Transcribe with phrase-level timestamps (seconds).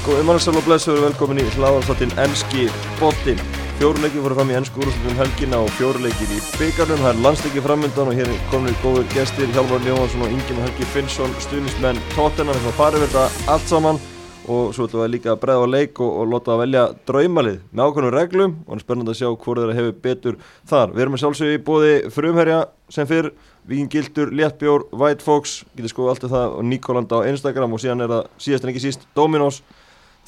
[0.00, 3.40] Góðið mannsal og blessuður velkomin í hláðarstáttin Enski Bóttin.
[3.76, 7.02] Fjóruleikir fóru fram í ennsku úrúslutum helgina og fjóruleikir í byggarnum.
[7.02, 10.88] Það er landsleikir framöndan og hér komin við góður gestir Hjálmar Jóhansson og Ingemar Helgi
[10.94, 12.56] Finnsson, stuðnismenn Tottenham.
[12.56, 14.00] Við ætlum að fara yfir þetta allt saman
[14.48, 17.58] og svo ætlum við líka að bregða á leik og, og láta að velja draumalið
[17.68, 20.40] með ákveðnum reglum og það er spennand að sjá hvort þeirra hefur betur
[20.72, 20.94] þar.
[20.94, 23.30] Við erum að sjálfsögja í bóði frumherja sem fyrr,
[23.68, 27.82] Víkin Gildur, Léttbjór, White Fox, getur skoðið allt um það og Nikolanda á Instagram og
[27.84, 29.60] síðan er það síðast en ekki síst Dominos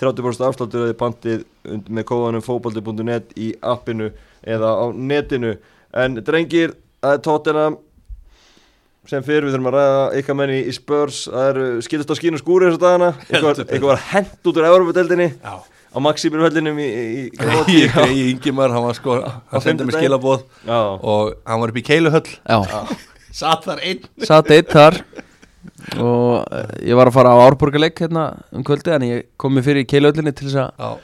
[0.01, 1.45] 30% afsláttur eða pantið
[1.93, 4.11] með kóðanum fókbaldi.net í appinu
[4.43, 5.57] eða á netinu.
[5.93, 7.77] En drengir, það er Tottenham
[9.11, 11.25] sem fyrir við þurfum að ræða ykkar menni í Spurs.
[11.29, 13.13] Það eru skilist á skínu skúri þessu dagana.
[13.31, 15.31] Eitthvað var hent út úr Európa-deldinni
[15.93, 17.25] á Maximinu höllinum í, í,
[17.69, 21.85] í, í Ingimar, hann var sko hann sendið með skilabóð og hann var upp í
[21.85, 22.25] Keiluhöll.
[23.33, 24.09] Satt þar einn.
[24.25, 25.03] Satt einn þar
[25.99, 29.67] og uh, ég var að fara á Árborgarleik hérna um kvöldi en ég kom mér
[29.67, 30.99] fyrir í Keiluhöllinni til þess að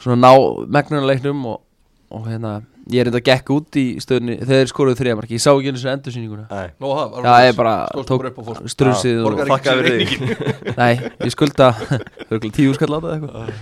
[0.00, 0.32] svona ná
[0.78, 1.60] megnunuleiknum og,
[2.14, 5.70] og hérna ég er þetta gekk út í stöðunni þegar skoruðu þrjamarki, ég sá ekki
[5.72, 6.62] eins og endursýninguna.
[6.80, 7.74] Nó, það Já, ég bara
[8.08, 10.92] tók strusið og Þakka fyrir því Nei,
[11.26, 11.70] ég skulda
[12.56, 13.54] tíu skall á það eitthvað.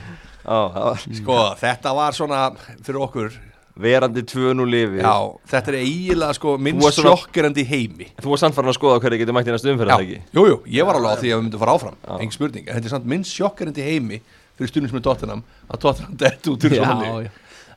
[1.18, 3.34] Sko, þetta var svona fyrir okkur
[3.78, 5.14] verandi tvönu lifi Já,
[5.52, 8.08] þetta er eiginlega sko minn sjokkerandi heimi.
[8.18, 10.88] Þú var samt farin að skoða hverju getur mætt í næstu umferð Já, jújú, ég
[10.88, 11.98] var alveg á því að við myndum fara áfram.
[12.18, 14.22] Engin spurning, þetta er samt minn sjokkerandi heimi
[14.58, 17.28] fyrir stundum sem er Tottenham að Tottenham dett út úr svona lið.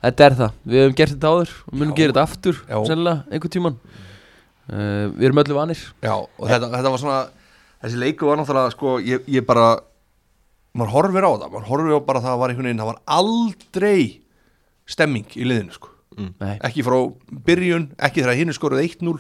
[0.02, 3.54] Þetta er það, við hefum gert þetta áður og munum gera þetta aftur, sennilega, einhvern
[3.54, 5.84] tíman uh, Við erum öllu vanir.
[6.02, 7.20] Já, og þetta, þetta var svona
[7.84, 9.68] þessi leiku var náttúrulega, sko, ég, ég bara
[10.74, 14.02] maður horfir á það, maður horfir á bara það var einhvern veginn, það var aldrei
[14.90, 16.34] stemming í liðinu, sko mm.
[16.68, 16.98] ekki frá
[17.48, 19.16] byrjun, ekki þegar hinn er skoruð 1-0,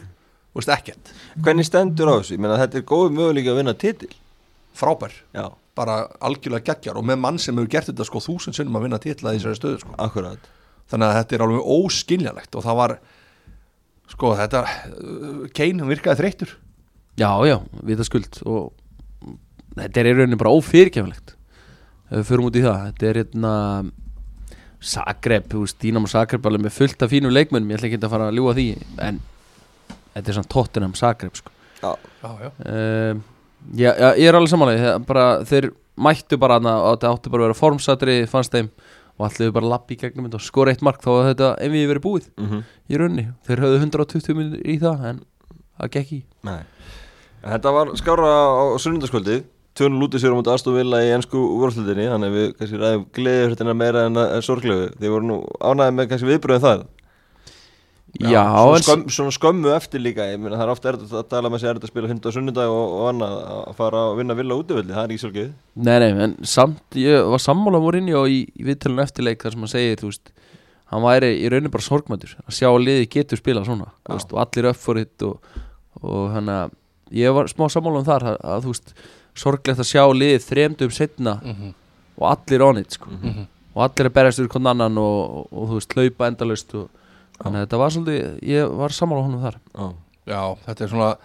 [0.58, 1.14] veist, ekkert.
[1.40, 2.36] Hvernig stendur á þessu?
[2.36, 4.12] Ég menna, þetta er góð möguleika að vinna titil.
[4.78, 5.16] Frábær.
[5.36, 5.48] Já.
[5.78, 9.00] Bara algjörlega geggjar og með mann sem hefur gert þetta sko þúsund sinnum að vinna
[9.02, 9.96] titla í þessari stöðu sko.
[10.04, 10.50] Akkurat.
[10.92, 12.96] Þannig að þetta er alveg óskiljanlegt og það var
[14.12, 14.62] sko þetta
[15.56, 16.54] Kane virkaði þreytur
[17.20, 19.36] já já, við það skuld og
[19.78, 21.36] þetta er í rauninni bara ófyrirkjaflegt
[22.12, 23.54] ef við förum út í það þetta er hérna
[24.82, 28.30] Veist, Dínam og Zagreb alveg með fullt af fínum leikmennum, ég ætla ekki að fara
[28.32, 28.68] að ljúa því
[29.08, 29.20] en
[30.16, 31.92] þetta er svona Tottenham Zagreb sko já,
[32.24, 32.50] já, já.
[32.66, 33.22] Um,
[33.78, 35.70] já, já, ég er alveg samanlega þeir
[36.02, 38.72] mættu bara að þetta átti bara að vera formsatri fannst þeim
[39.20, 41.88] og allir bara lappi í gegnum og skora eitt mark þá að þetta ef við
[41.92, 42.64] verið búið mm -hmm.
[42.90, 45.24] í raunni þeir höfðu 120 minnir í það en
[45.78, 46.62] það gekk í Nei.
[47.42, 49.44] Þetta var skára á sunnundaskvöldið
[49.78, 53.46] Tjónu lútið sér á mútið aðstofvilla í ennsku úrvalslutinni þannig að við kannski ræðum gleðið
[53.52, 54.90] hlutina meira en, en sorglegu.
[55.00, 56.84] Þið voru nú ánæðið með kannski viðbröðum það
[58.20, 61.28] Já, Já svona, skömm, svona skömmu eftir líka ég meina það er ofta erður að
[61.32, 64.18] tala með sig erður að spila hundu á sunnudag og, og annað að fara að
[64.20, 65.54] vinna villa útvöldi, það er ekki svolítið
[65.88, 69.64] Nei, nei, en samt, ég var sammála morinni og í, í viðtölun eftirleik þar sem
[69.64, 70.34] hann segir, þú veist,
[70.92, 74.44] hann væri í rauninu bara sorgmætur, að sjá að liði getur spila svona, veist, og
[74.44, 75.58] allir upp fyrir hitt og,
[76.04, 76.76] og hann að
[77.16, 78.96] ég var smá sammála um þar, að, að þú veist
[79.38, 81.74] sorglegt að sjá liðið þremdum setna mm -hmm.
[82.18, 83.10] og allir on it, sko.
[83.10, 83.46] Mm -hmm.
[83.74, 86.90] og allir að berjast úr konn annan og, og þú veist, hlaupa endalust og
[87.42, 89.58] þannig að þetta var svolítið, ég var sammála honum þar.
[89.76, 89.94] Já,
[90.26, 91.18] Já þetta er svona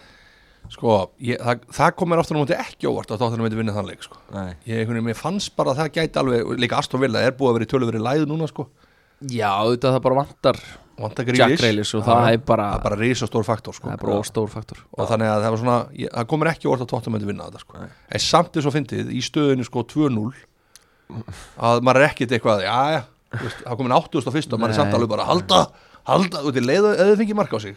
[0.72, 3.90] sko, ég, það, það kom mér ofta náttúrulega ekki óvart að þáttunum myndi vinna þann
[3.90, 4.16] leik sko.
[4.32, 4.54] nei.
[4.66, 7.68] Ég, mér fannst bara að það gæti alveg líka Aston Villa er búið að vera
[7.68, 8.68] í töluveri læð núna sko.
[9.20, 10.60] Já, þetta það bara Vantar
[10.96, 13.90] Jack Grealish Grealish og það er bara það er bara risastór faktor sko.
[13.90, 14.78] Það er bara stór faktor.
[14.96, 17.48] Og þannig að það var svona, ég, það komur ekki orð að tóttum myndi vinna
[17.50, 17.82] þetta sko.
[17.86, 20.30] En samt eins og fyndið í stöðinu sko 2-0
[21.66, 23.02] að maður er ekkit eitthvað já já,
[23.62, 25.60] það komin 81 og maður er samt alveg bara halda
[26.06, 27.76] halda, þú veit, leið eða þið fengið marka á sig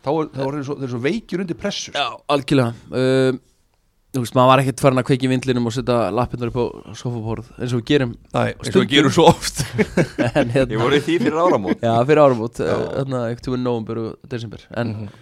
[0.00, 2.00] þá er, þá er þeir, svo, svo veikjur undir pressu sko.
[2.00, 2.72] Já, algjörlega.
[2.90, 3.40] Um,
[4.10, 6.66] Þú veist, maður var ekkert farin að kveiki vindlinum og setja lappinnar upp á
[6.98, 9.60] sofapórð eins og við gerum Nei, eins og við gerum svo oft
[10.34, 12.74] en, hérna, Ég voru í því fyrir áramót Já, fyrir áramót, Já.
[12.96, 15.12] þarna ekkert tíma november og desember En Mhm.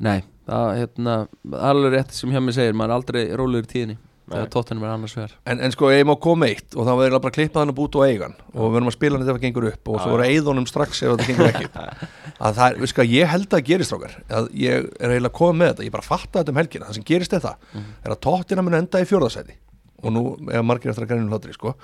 [0.00, 1.16] nei, það hérna,
[1.52, 3.98] er alveg rétt sem hjá mig segir Maður er aldrei rólegur í tíðinni.
[4.30, 5.32] Þegar tóttunum er annars vegar.
[5.50, 7.76] En, en sko, ég má koma eitt og þá verður bara að klippa hann og
[7.80, 10.12] búta og eigan og við verðum að spila hann ef það gengur upp og svo
[10.12, 11.70] verður að eigðunum strax ef það gengur ekki.
[12.40, 15.34] Að það er, við sko, ég held að gerist rákar að ég er eiginlega að
[15.40, 18.14] koma með þetta ég bara fatta þetta um helgina, það sem gerist er það er
[18.14, 19.56] að tóttina mun enda í fjórðasæti
[20.00, 21.74] og nú er margir eftir að grænum hlátri sko.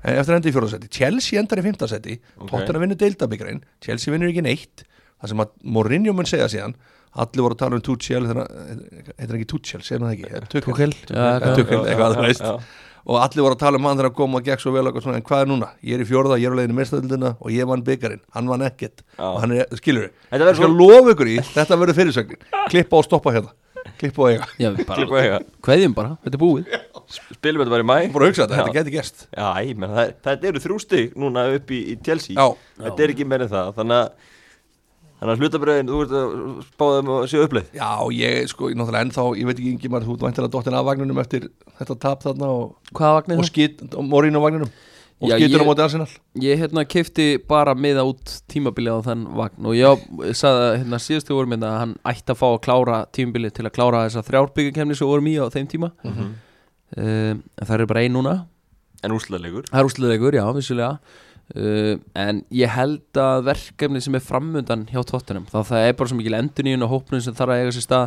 [0.00, 2.48] En eftir að enda í fjórðasæti, Chelsea endar í fimmtasæti Ok.
[2.54, 4.86] tóttina vinnur deildabíkarinn Chelsea vinnur ekki neitt.
[5.20, 6.76] Það sem að Mourinho mun segja síðan
[7.22, 8.50] allir voru að tala um Tuchel þegar,
[9.16, 10.50] heitir ekki Tuchel, segir hann það ekki?
[10.54, 10.90] Tuchel,
[11.86, 12.54] eitthvað já.
[13.06, 14.98] og allir voru að tala um hann þegar að koma og gekk svo vel og
[15.12, 15.68] en hvað er núna?
[15.86, 18.66] Ég er í fjórða, ég er á leiðinu mestadildina og ég vann byggarinn, hann vann
[18.66, 19.04] ekkert.
[19.18, 22.00] Og hann er, skilur við, Þetta ég verður skal svo lofa ykkur í þetta verður
[22.00, 23.54] fyrirsögnin, klippa og stoppa hérna.
[24.00, 24.46] Klipp og eiga.
[24.58, 25.40] Já, bara Klippa eiga.
[25.64, 26.70] Kveðjum bara, þetta er búið.
[27.36, 29.26] Spilum þetta bara í mæ Bara að hugsa þetta, þetta geti gerst.
[29.30, 32.34] Já, ég menn, það, það eru þrjú stig núna upp í, í Chelsea.
[32.34, 32.72] Já.
[32.82, 34.32] Þetta er ekki meira það Þannig að
[35.26, 36.34] Þannig að hlutabröðin, þú ert að
[36.68, 37.70] spáða um að séu uppleið?
[37.74, 40.76] Já, ég sko, ég náttúrulega ennþá, ég veit ekki yngi maður, þú ert væntilega dottin
[40.78, 41.48] af vagnunum eftir
[41.80, 45.64] þetta tap þarna og, Hvaða vagnir og skýt, og morín á vagnunum og Já, skýtur
[45.64, 46.08] á móti Arsenal.
[46.44, 50.06] Ég hérna kefti bara miða út tímabilið á þenn vagn og ég,
[50.36, 53.66] sagði að hérna, síðustu vorum hérna að hann ætti að fá að klára tímabilið til
[53.66, 55.90] að klára þessa þrjárbyggjarkemni sem vorum í á þeim tíma.
[56.04, 56.34] Mhm.
[57.00, 58.36] um, en það er bara ein núna.
[59.02, 59.66] En úrslalegur
[61.54, 65.92] Er uh, En ég held að verkefni sem er framundan hjá tóttunum þá það er
[66.00, 68.06] bara svo mikil endurníun og hópnum sem þarf að eiga sér stað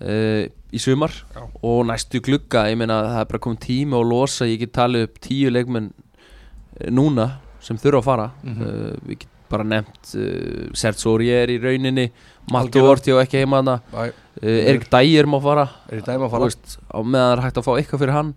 [0.00, 1.42] uh, í sumar Já.
[1.66, 5.08] og næstu glugga, ég meina það er bara komið tími og losa, ég get talið
[5.08, 7.28] upp tíu leikmenn uh, núna
[7.66, 8.62] sem þurfa að fara Mhm.
[8.62, 12.08] uh, við get bara nefnt uh, Sertsóri er í rauninni
[12.50, 12.90] Mattu Algjörlega.
[12.94, 14.06] Orti og ekki heima hana Æ,
[14.42, 17.66] uh, Erik Dægir má fara er Þú fara veist, á meðan það er hægt að
[17.66, 18.32] fá eitthvað fyrir hann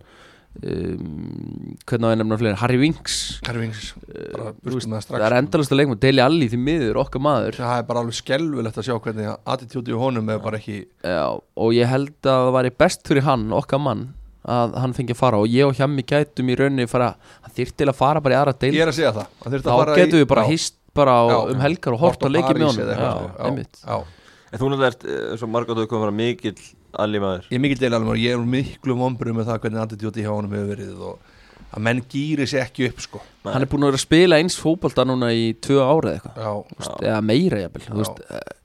[0.58, 2.58] um, hvernig á ég nefna fleiri?
[2.60, 3.16] Harry Winks.
[3.46, 3.90] Karvings,
[4.34, 7.58] bara uh, veist, það er endalast að leikum Deli Alli því miður, okkar maður.
[7.60, 11.24] Það er bara alveg skelvilegt að sjá hvernig attitúti í honum er bara ekki Já,
[11.38, 14.08] og ég held að það væri best fyrir hann, okkar mann
[14.50, 15.40] að hann fengi að fara.
[15.42, 17.12] Og ég og Hjammi gætum í rauninni fara,
[17.44, 19.34] hann þyrfti til að fara bara í aðra deil Ég er að segja það.
[19.44, 21.38] Hann þyrfti að þá fara í- getum við bara Já, hýst bara á, Já.
[21.54, 22.82] um helgar og hort á leikið með honum.
[22.84, 23.80] eða Já, eitthvað, einmitt.
[23.84, 24.16] Já, já.
[24.50, 26.56] En þú náttúrulega ert, eh, eins og að koma að vera mikill
[26.98, 27.50] allir maður.
[27.50, 30.56] Ég er mikil deil alveg, ég er miklu vombru með það hvernig attitúti hjá honum
[30.56, 31.36] hefur verið og
[31.70, 33.20] að menn gýri sér ekki upp sko.
[33.46, 37.04] Hann er búin að vera að spila eins fótbolta núna í tvö ára eða eitthvað.
[37.06, 38.06] Eða meira jafnvel.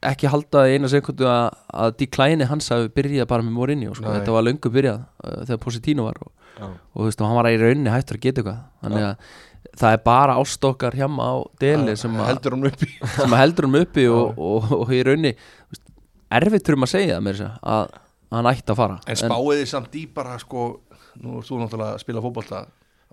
[0.09, 4.07] Ekki halda eina sekundu að, að decline hans hafi byrjað bara með Mourinho sko.
[4.07, 4.15] Nei.
[4.19, 6.65] þetta var löngu byrjað uh, þegar Positino var og, Já.
[6.71, 8.63] og þú veist, og hann var í rauninni hættur að geta eitthvað.
[8.85, 9.35] Þannig að
[9.75, 12.89] það er bara ástokkar hjá á deli sem, að- heldur hann uppi.
[13.35, 15.35] heldur hann uppi og, og, og, í rauninni
[16.35, 18.01] erfitt maður að segja það með þess að, að
[18.31, 20.65] hann ætti að fara En spáið þið samt í bara sko
[21.21, 22.63] Nú ert þú náttúrulega að spila fótbolta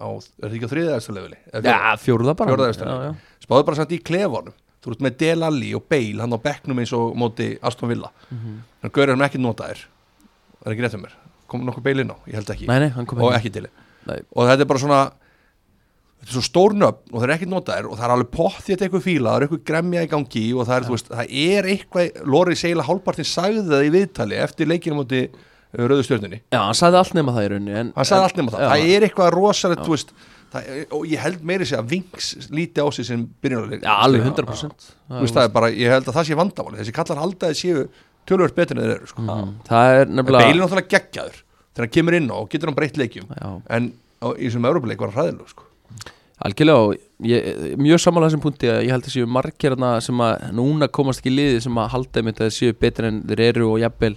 [0.00, 1.36] á, Er það ekki á þriðaðastu leveli?
[1.62, 2.50] Já, fjórða bara
[2.90, 3.12] já, já.
[3.46, 6.80] Spáðu bara samt í klefanum Þú ert með Del Alli og Bale hann á bekknum
[6.82, 8.56] eins og móti Aston Villa Mhm.
[8.82, 9.84] Þannig að hann ekki nota þér
[10.62, 11.14] Það er ekki rétt um mér
[11.52, 12.16] Kom nokkuð Bale inn á?
[12.26, 13.52] Ég held ekki Nei, nei, hann Og ekki
[14.08, 14.18] Nei.
[14.34, 15.00] Og þetta er bara svona
[16.22, 18.28] Þetta er svo stór nöfn og það er ekki nota þér og það er alveg
[18.36, 21.32] pottið eitthvað fíla, það er eitthvað gremja í gangi og það er, þú veist, það
[21.42, 25.40] er eitthvað Lóri segila hálfpartin sagði það í viðtali eftir leikinu móti uh,
[25.82, 26.38] Rauðu stjörnunni.
[26.52, 28.70] Já, hann sagði allt nema það í rauninni en, hann sagði allt nema það, já.
[28.70, 30.14] það er eitthvað rosalegt þú veist,
[30.62, 34.26] er- og ég held meiri sig að Vinks líti á sig sem byrjunarleik Já, alveg
[34.28, 37.58] 100% þú veist það er bara, ég held að það sé vandamáli þessi kallar haldaði
[37.58, 37.84] séu
[38.28, 38.54] tölvöld
[39.10, 39.22] sko.
[39.24, 39.56] Mhm.
[44.22, 45.64] Og í þessum Európa-leik var hann hræðilegu sko.
[46.42, 46.94] Algjörlega og
[47.28, 50.88] ég, mjög samanlega þessum punkti að ég held að séu margir þarna sem að núna
[50.90, 53.78] komast ekki liði sem að halda einmitt að þeir séu betur en þeir eru og
[53.82, 54.16] jafnvel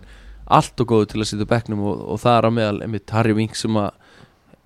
[0.55, 3.13] allt og góðu til að sitja á bekknum og, og það er á meðal einmitt
[3.13, 3.91] Harry Winks sem að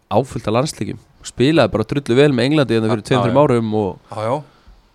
[0.10, 3.26] áfylgta landsleikim spilaði bara drullu vel með Englandi en það fyrir Já, tveim, já.
[3.28, 4.16] þreim árum og,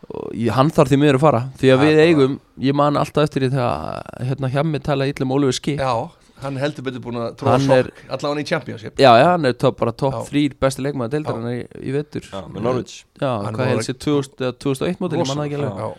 [0.08, 3.28] og ég, hann þarf því miður að fara því að við eigum, ég man alltaf
[3.28, 5.80] eftir því þegar hérna hjá mig talaði illa um Oliver Skip.
[5.80, 5.92] Já,
[6.42, 8.96] hann heldur betur búin að tróða Hann sokk, er- allavega í Championship.
[8.98, 10.22] Já, já, hann er top, bara top Já.
[10.30, 12.26] 3 besti leikmaður deildarinnar í, í vetur.
[12.30, 12.94] Já, með Norwich.
[13.20, 13.70] Já, Hann hvað
[14.04, 15.26] 2000 eða 2001 mótil, ég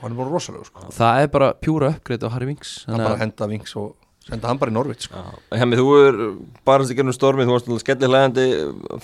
[0.02, 0.88] hann er bara rosalega sko.
[1.00, 3.96] Það er bara pjúra uppgreitt á Harry Winks hann bara að- henda Vinks og
[4.26, 5.22] senda hann bara í Norvits sko.
[5.54, 6.16] Hemmi, þú er
[6.66, 8.46] barast í gennum stormið, þú varst alveg skellilegandi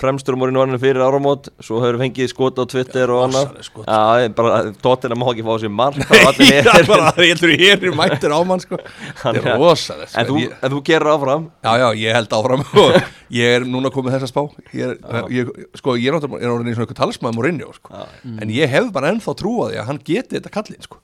[0.02, 3.52] fremstur um orðinu varinu fyrir áramót svo hefur fengið skot á Twitter og annað
[4.82, 8.80] tóttina má ekki fá sér bara, ég heldur ég er mættur á mann sko.
[9.22, 10.40] Þetta er- er rosalegt En sko.
[10.40, 12.66] þú, þú gerir áfram já, já, ég held áfram
[13.42, 14.42] ég er núna komið þessa spá
[14.74, 14.98] ég er,
[15.38, 18.02] ég, sko, ég er er orðin eins og eitthvað talsmaður Mourinho sko.
[18.42, 20.98] En ég hef bara ennþá trú á því að hann geti þetta kallinn sko.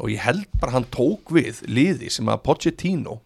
[0.00, 3.18] og ég held bara að hann tók við liði sem að Pochettino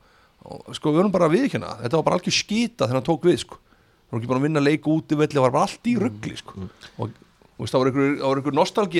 [0.77, 3.39] sko við vorum bara að viðkjöna þetta var bara algjör skita þegar hann tók við
[3.45, 3.61] sko.
[4.05, 5.95] Hann var ekki bara að vinna leik út í velli það var bara allt í
[6.01, 6.69] ruggli sko.
[6.99, 7.15] og
[7.55, 8.31] þú veist, það var einhver, það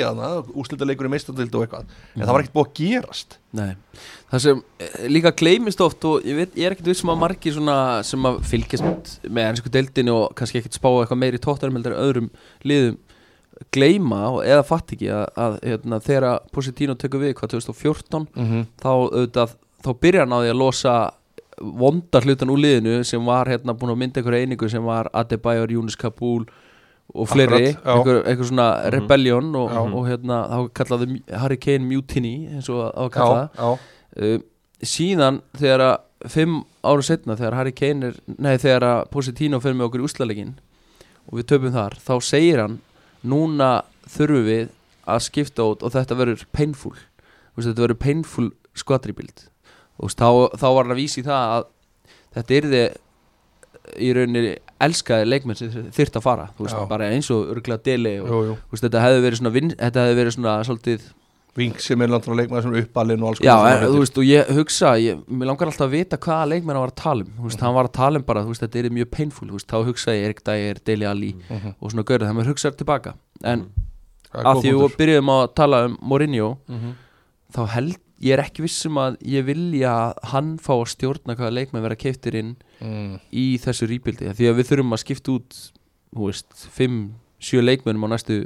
[0.05, 1.95] þarna úslita leikur í meistandildi og eitthvað.
[2.15, 3.39] En það var ekkert búið að gerast.
[3.59, 3.73] Nei,
[4.31, 7.19] það sem eh, líka gleymist oft og ég, veit, ég er ekkert vissum að
[7.57, 11.97] svona sem að fylgjast með ennsku deildinu og kannski ekkert spá eitthvað meiri tóttanum heldur
[11.97, 12.31] en öðrum
[12.63, 13.01] liðum
[13.75, 18.49] gleyma og, eða fatt ekki að, að hérna, þegar Positino tekur við hvað 2014 mm
[18.49, 18.65] -hmm.
[18.83, 20.95] þá, auðvitað, þá byrjar hann á því að losa
[21.61, 25.71] vonda hlutan úr liðinu sem var hérna búin að mynda einhverja einingu sem var Adebayor,
[25.71, 26.47] Yunus Kabul
[27.15, 29.81] og fleiri, einhver, einhver svona rebellion og, Já.
[29.85, 33.69] og, hérna þá kallaði Mu- Hurricane Mutiny eins og að já, kalla já,
[34.17, 34.45] það uh,
[34.95, 39.77] síðan þegar að fimm ára setna þegar Harry Kane er nei þegar að Positino fyrir
[39.77, 40.55] með okkur í úslalegin
[41.29, 42.79] og við töpum þar þá segir hann
[43.25, 43.71] núna
[44.09, 44.71] þurfum við
[45.05, 46.95] að skipta út og þetta verður painful.
[47.61, 49.45] Þetta verður painful squad rebuild
[50.01, 51.67] og þá, þá var hann að vísi það að
[52.35, 53.01] þetta er þið
[54.01, 58.31] í rauninni elskaði leikmenn sem þyrft að fara veist, bara eins og örgulega deli og
[58.31, 58.55] jú, jú.
[58.73, 61.13] veist, þetta hefði verið svona vin, hefði verið svona svolítið
[61.55, 64.25] Vink sem er landur að leikmaður sem er uppalinn og alls Já, en, veist, og
[64.27, 67.45] ég hugsa, ég, mér langar alltaf að vita hvaða leikmenn hann var að tala um,
[67.45, 70.43] veist, hann var að tala um bara, þetta er mjög painful, þá hugsa ég Erik
[70.49, 71.77] Dægir, Deli Ali Mhm.
[71.79, 73.13] og svona görðu, það maður hugsaður tilbaka,
[73.45, 73.63] en
[74.35, 76.97] er að því við byrjuðum að tala um Mourinho, Mhm.
[77.55, 81.52] þá held, ég er ekki vissum að ég vilja að hann fá að stjórna hvaða
[81.59, 82.54] leikmenn vera keiftir inn
[82.85, 83.19] Mm.
[83.33, 85.54] í þessu rýpildi, því að við þurfum að skipta út,
[86.12, 88.37] þú veist, 5-7 leikmennum á næstu,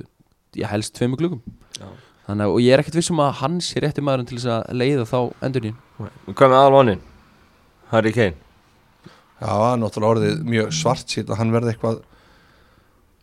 [0.54, 1.40] ég helst 2 klukkum,
[1.78, 1.88] Já.
[2.28, 4.76] þannig að, og ég er ekkert vissum að hann sé rétti maðurinn til þess að
[4.78, 5.18] leiða þá
[5.48, 5.78] endurinn
[6.28, 7.00] Hvað með aðalvannin?
[7.90, 8.36] Harry Kane
[9.40, 11.98] Já, það er náttúrulega orðið mjög svart síðan að hann verði eitthvað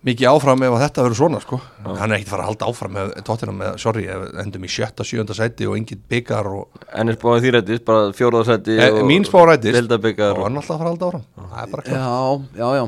[0.05, 1.59] mikið áfram ef að þetta verður svona sko.
[1.85, 4.03] hann er ekkert fara að halda áfram með tóttina með, sorry,
[4.43, 8.77] endum í sjötta, sjönda sæti og engin byggar og En er spáðið þýrættis, bara fjóraðarsætti
[8.77, 11.25] e, mín spá rættist og hann er alltaf að fara að halda áfram.
[11.35, 11.97] Það er bara klart.
[11.97, 12.85] Já, já, já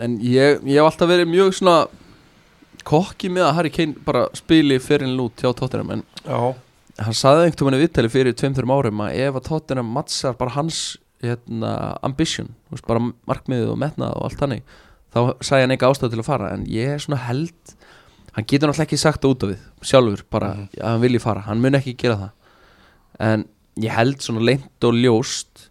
[0.00, 1.78] En ég, ég hef alltaf verið mjög svona
[2.88, 6.54] kokki með að Harry Kane bara spili fyrir lút hjá Tottenham en Já,
[7.04, 10.54] hann saði einhvern veginn í viðtali fyrir 2-3 árum að ef að Tottenham mattsar bara
[10.56, 10.80] hans
[11.20, 11.74] hérna,
[12.06, 14.78] ambition, þú veist, bara markmiðið og metnað og allt hannig
[15.14, 17.74] þá sagði hann ekki ástæð til að fara en ég er svona held
[18.36, 20.68] hann getur náttúrulega ekki sagt það út af við sjálfur, bara Mhm.
[20.78, 21.40] að hann vilji fara.
[21.48, 22.30] Hann mun ekki gera það.
[23.20, 23.44] En
[23.80, 25.68] ég held svona leint og ljóst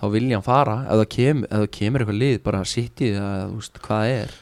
[0.00, 0.74] þá vilja hann fara.
[0.84, 4.34] Ef það kemur, ef það kemur eitthvað lið bara sitið eða þú veist hvað er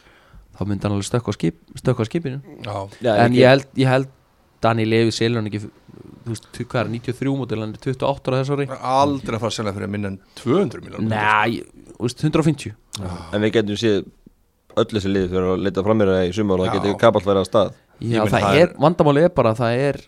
[0.58, 2.40] þá myndi hann alveg stökka á, skip, stökka á skipinu.
[2.66, 4.08] Já, en ég held, ég held
[4.62, 5.70] Dani Levi selur hann ekki þú
[6.32, 8.66] veist, hvað er 93 mótil hann er 28 ára þess ári.
[8.80, 11.62] Aldrei að fara að selja fyrir minna en 200 miljónum Nei,
[11.94, 12.74] þú veist, 150
[13.32, 14.04] En við getum séð
[14.76, 17.42] öll þessi lið fyrir að leita fram mér í sumar og það getur kapall verið
[17.44, 17.72] að stað.
[18.02, 20.00] Já, það, það er, vandamáli er bara að það er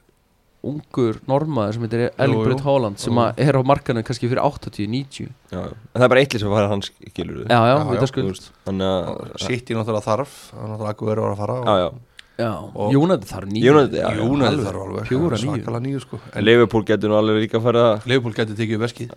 [0.64, 2.44] ungur normaður sem heitir Erling jú.
[2.48, 5.74] Braut Haaland sem er á markanum kannski fyrir 80-90 Já, já.
[5.92, 8.00] En það er bara eitt lið sem fara hans skilur Já, já, Já, við já,
[8.00, 11.58] það skuld Þannig að Sitt í náttúrulega þarf það er náttúrulega akkur verður að fara
[11.60, 11.88] Já, já.
[12.34, 15.04] Já, Og- Jónætti þarf nýju alveg, þarf alveg.
[15.06, 15.52] pjúra nýju.
[15.54, 16.18] svakalega nýju sko.
[16.34, 19.12] En Liverpool getur nú alveg líka að fara að Leifupól getur tekið upp veskið.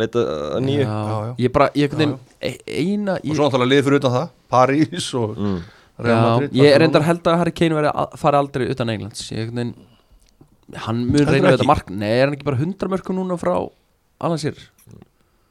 [0.00, 0.24] Leita
[0.56, 0.82] að nýju.
[0.82, 1.34] Já, Já, já.
[1.44, 5.38] ég bara, ég veginn e- eina og svo náttúrulega liðið fyrir utan það París og
[5.38, 5.62] mm.
[6.02, 8.92] Real Já, Madrid ég er reyndar held að Harry Kane veri að fara aldrei utan
[8.92, 9.26] Englands.
[9.32, 9.90] Ég einhvern veginn
[10.86, 13.56] hann mun reyna við þetta mark nei, er hann ekki bara 100 mörgum núna frá
[14.22, 14.68] Alan Shearer?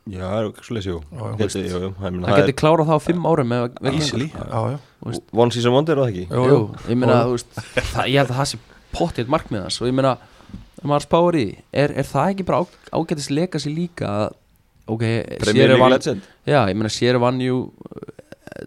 [0.10, 4.00] Já, það er ekki svo leysið, hann geti klárað það á 5 árum með með
[4.02, 4.80] er
[5.34, 6.26] One season wonder, er það ekki?
[6.30, 6.58] Jú,
[6.90, 7.20] ég meina,
[8.10, 8.60] ég held að það sé
[8.94, 9.80] pottið markmið hans.
[9.82, 10.16] Og ég meina,
[10.82, 12.64] maður spáir í er, er það ekki bara á,
[12.98, 14.36] ágætis legacy líka að
[14.92, 15.06] ok,
[15.42, 16.28] Premier sér League vann legend.
[16.50, 17.58] Já, ég meina, sér vann jú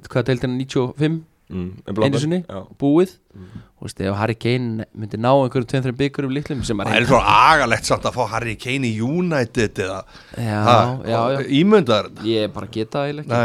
[0.08, 1.70] hvað deildina 95 mm.
[2.06, 2.40] Einu sinni?
[2.80, 3.62] Búið Mm.
[3.74, 7.18] þú veist, ef Harry Kane myndi ná einhverjum 2-3 byggurum litlum sem Það er svo
[7.20, 9.98] agalegt samt að fá Harry Kane í United eða
[10.38, 13.40] þetta ég bara geta það eiginlega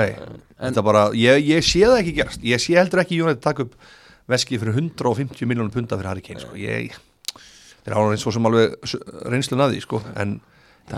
[1.17, 3.75] ég, ég sé það ekki gerast Ég sé heldur ekki United taka upp
[4.29, 6.53] veskið fyrir 150 miljónum punda fyrir Harry Kane sko.
[6.59, 6.93] ég,
[7.83, 8.75] þeir hafa eins og sem alveg
[9.33, 10.01] reynslun að því sko.
[10.15, 10.37] en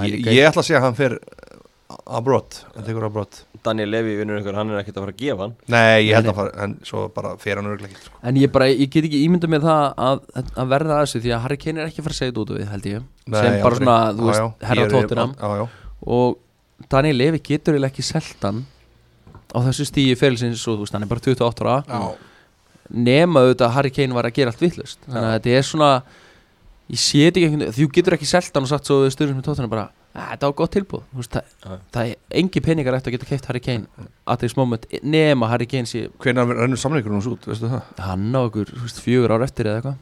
[0.03, 1.17] ég, ég ætla að segja að hann fer
[2.07, 3.37] abroad, hann tekur abroad.
[3.63, 5.55] Daniel Levy vinnur ykkur, hann er ekkert að fara að gefa hann.
[5.69, 8.17] Nei, ég held að fara, en svo bara fer hann örglega ekki sko.
[8.23, 10.23] en ég bara, ég get ekki ímyndað með það að,
[10.63, 12.41] að verða að þessu því að Harry Kane er ekki að fara að segja þetta
[12.45, 13.03] út af við, held ég.
[13.27, 13.85] Nei, sem bara aldrei.
[13.85, 15.67] svona, þú Já, veist, já, herra ég er- tóttinam Já, já,
[16.01, 18.65] og Daniel Levi getur eiginlega ekki seltan
[19.51, 21.77] á þessu stíi félsins og þú veist, hann er bara 28 ára.
[21.85, 22.15] Já.
[22.91, 25.91] nema auðvitað að Harry Kane var að gera allt vittlust þannig að þetta er svona
[26.91, 29.69] ég sé þetta ekki þú getur ekki seltan og sagt svo við styrjum með tóttina
[29.71, 31.77] bara "Ah, þetta var gott tilbúð, veist, það, Já.
[31.95, 35.67] það er engi peningar eftir að geta keift Harry Kane at this moment, nema Harry
[35.71, 37.81] Kane sé Hvenær rennur samleikurinn hans út, veistu það?
[38.07, 39.99] hann á ykkur þú veist, fjögur ár eftir eða eitthvað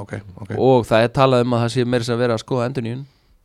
[0.00, 2.44] Ok, ok og það er talað um að það sé meira sem að vera að
[2.44, 2.90] skoða endur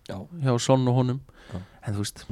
[0.06, 0.18] Já.
[0.46, 1.20] hjá Son og honum
[1.50, 1.58] Já.
[1.88, 2.26] en þú veist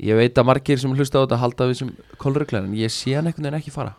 [0.00, 3.14] ég veit að margir sem hlusta á þetta halda við sem kolruglar en ég sé
[3.16, 3.94] hann einhvern veginn ekki fara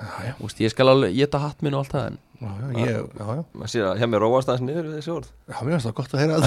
[0.00, 2.68] Já, já, veist, ég skal alveg geta hatt minn og allt það en já, já,
[2.80, 3.42] ég, já, já.
[3.52, 5.26] Maður sér að hjá mér róast aðeins niður við þessi orð.
[5.50, 6.38] Já, mér finnst það gott að heyra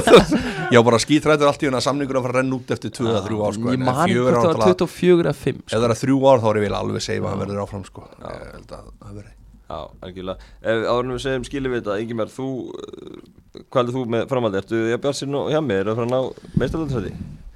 [0.74, 3.06] Ég var bara skítrættur allt í að samningur að fara að renna út eftir 2
[3.12, 5.60] eða 3 ár sko, ég en man fjögur hvort það var náttúrulega- 24 eða 5
[5.70, 7.62] Ef það er að þrjú ár þá er ég vel alveg segja að hann verður
[7.64, 8.06] áfram sko.
[8.10, 9.34] Ég held að það verði.
[9.70, 10.48] Já, algjörlega.
[10.66, 13.20] Ef áður en við segjum þetta, Ingimar, þú uh,
[13.70, 14.60] hvað heldur þú með framhaldi?
[14.64, 17.12] Ertu ég bjart sér nú hjá mér að fara að ná meistarlöndasæti?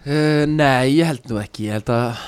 [0.06, 1.66] uh, Nei, ég held nú ekki.
[1.66, 2.22] Ég held að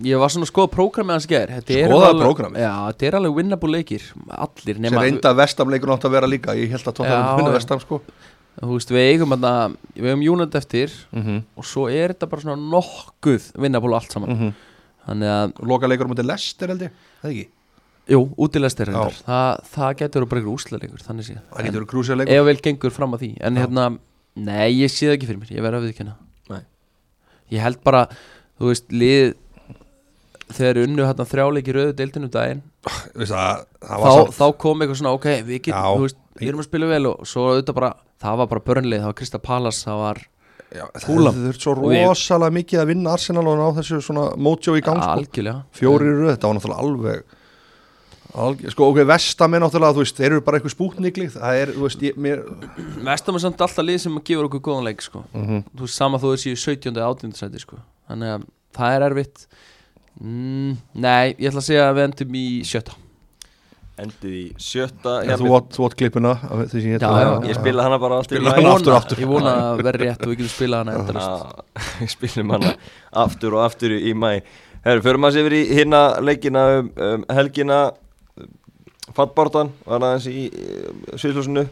[0.00, 2.62] Ég var svona að skoða prógramið hans ger er alveg- prógrammið?
[2.62, 4.02] Já, þetta er alveg winnable leikir
[4.32, 7.50] Allir nema reynda vestamleikur nátt að vera líka Ég held að tóta Já, að vinna
[7.52, 7.56] já.
[7.58, 7.98] vestam sko.
[8.60, 9.52] Þú veist, við eigum þarna
[9.94, 11.42] Við eigum Júnand eftir mm -hmm.
[11.56, 14.54] Og svo er þetta bara svona nokkuð Winnable allt saman Mhm.
[15.06, 16.90] Þannig að, Loka leikur mútið lester held ég
[17.22, 17.48] Það er ekki
[18.08, 18.92] jú, útilegst er Já.
[18.92, 22.56] reyndar Það, það getur bara ykkur úsleleikur Þannig sé Það getur En leikur Ef vel
[22.56, 23.60] gengur fram að því En Já.
[23.66, 23.98] hérna,
[24.36, 26.14] nei, ég sé það ekki fyrir mér Ég verð að viðkynna
[26.50, 26.60] Nei
[27.52, 28.06] ég held bara,
[28.60, 29.34] þú veist, lið
[30.56, 32.62] þegar unnu hérna þrjáleiki rauðu deildinu um daginn
[33.14, 36.68] Veist það, það þá, þá kom eitthvað svona, ok, við þú veist, við erum að
[36.70, 37.90] spila vel og svo auðvitað bara,
[38.24, 40.22] það var bara börnlið, það var Krista Palas, það var
[40.70, 44.76] Já, það þurft svo Og rosalega mikið að vinna Arsenal og ná þessu svona mojo
[44.78, 47.36] í gang algjörlega fjóri röð, þetta var náttúrulega alveg
[48.30, 51.72] algjör, sko ok, vestam er náttúrulega þú veist, þeir eru bara eitthvað spútniklið það er,
[51.74, 52.44] þú veist, ég, mér
[53.08, 55.24] Vestam er samt alltaf lið sem gefur okkur góðan leik sko.
[55.34, 55.64] Mhm.
[55.74, 56.94] Þú veist, sama þú er síðu 17.
[56.94, 57.34] eða 18.
[57.40, 57.80] sæti sko.
[58.10, 58.46] Þannig að
[58.78, 59.46] það er erfitt
[60.20, 60.72] mm,
[61.02, 62.96] Nei, ég ætla að segja að við endum í sjötta.
[64.00, 66.30] Endið í sjötta ja, þú átt, átt klippuna
[66.72, 68.54] ég Já, já, Ég spila hana bara aftur maí.
[68.56, 69.20] hana aftur og aftur.
[69.20, 72.72] Ég vona að verði rétt og við getum spilað hana endalist Við spilum hana
[73.26, 74.30] aftur og aftur í mæ
[74.80, 77.80] Herru, förum að sé yfir í hinna leikina um, um helgina.
[79.12, 80.46] Fattbártan var aðeins í
[81.20, 81.66] Sviðsljósinu.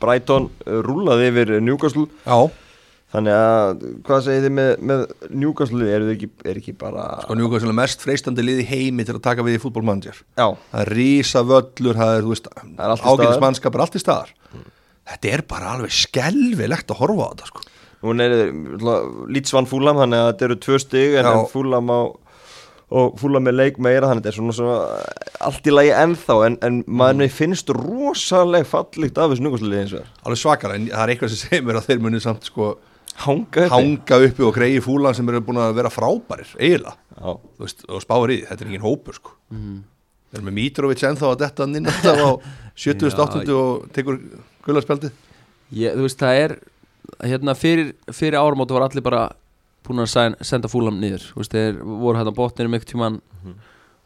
[0.00, 2.06] Brighton uh, rúlaði yfir Newcastle.
[2.24, 2.48] Já,
[3.10, 5.00] Þannig að, hvað segir þið með, með
[5.34, 9.06] Newcastle, eru þið ekki, er ekki bara sko Newcastle er mest freistandi lið í heimi
[9.06, 12.46] til að taka við í fútbolmanager Já, það er rísa völlur, það er, þú veist
[12.54, 13.34] er allt í staðar.
[13.98, 14.30] er staðar
[15.10, 17.66] þetta er bara alveg skelvilegt að horfa á þetta sko
[18.00, 18.32] Nún er
[19.28, 21.32] Lítsvann Fúlam, þannig að þetta eru tvö stig en, Já.
[21.34, 22.00] en Fúlam á
[22.90, 24.78] og Fúlam er leik meira, þannig að þetta er svona, svona
[25.46, 27.34] allt í lagi ennþá, en, en maður mm.
[27.36, 29.82] finnst rosaleg fallíkt af þessu núkastliði
[33.24, 36.96] hanga hanga uppi og greiði fúlan sem eru búin að vera frábærir, eiginlega.
[37.20, 39.34] Og spáir í því, þetta er engin hópur sko.
[39.50, 42.30] Þeir eru með Mitrovic ennþá að detta inn alltaf á
[42.84, 44.20] 70.80 og tekur
[44.66, 45.16] gularspjaldið.
[45.76, 46.54] Ég, Þú veist, það er
[47.26, 49.24] hérna fyrir, fyrir áramótu var allir bara
[49.86, 51.26] búin að sæn, senda fúlam niður.
[51.36, 53.20] Veist, þeir voru hérna botnir um einhvern tímann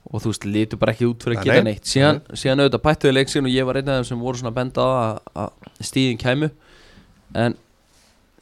[0.04, 1.70] og þú veist, lítu bara ekki út fyrir að nei.
[1.72, 1.88] neitt.
[1.88, 4.58] Síðan, síðan auðvitað bættuði leiksin og ég var einn af þeim sem voru svona að
[4.58, 6.50] benda á að, að stíðin kæmu.
[7.44, 7.56] En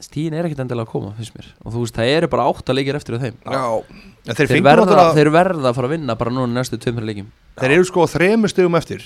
[0.01, 1.47] stíðin er ekkert endilega að koma, finnst mér.
[1.63, 3.37] Og þú veist, það eru bara átta leikir eftir af þeim.
[3.45, 3.63] Já,
[4.25, 7.07] en þeir, þeir, verða, verða þeir verða að fara að vinna bara núna næstu tveimur
[7.07, 7.29] leikjum.
[7.61, 9.05] Þeir eru sko þremur stegum eftir.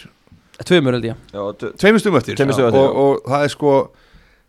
[0.63, 1.23] Tveimur held ég.
[1.77, 3.73] Tveimur stegum eftir, Tveimur eftir, og, og það er sko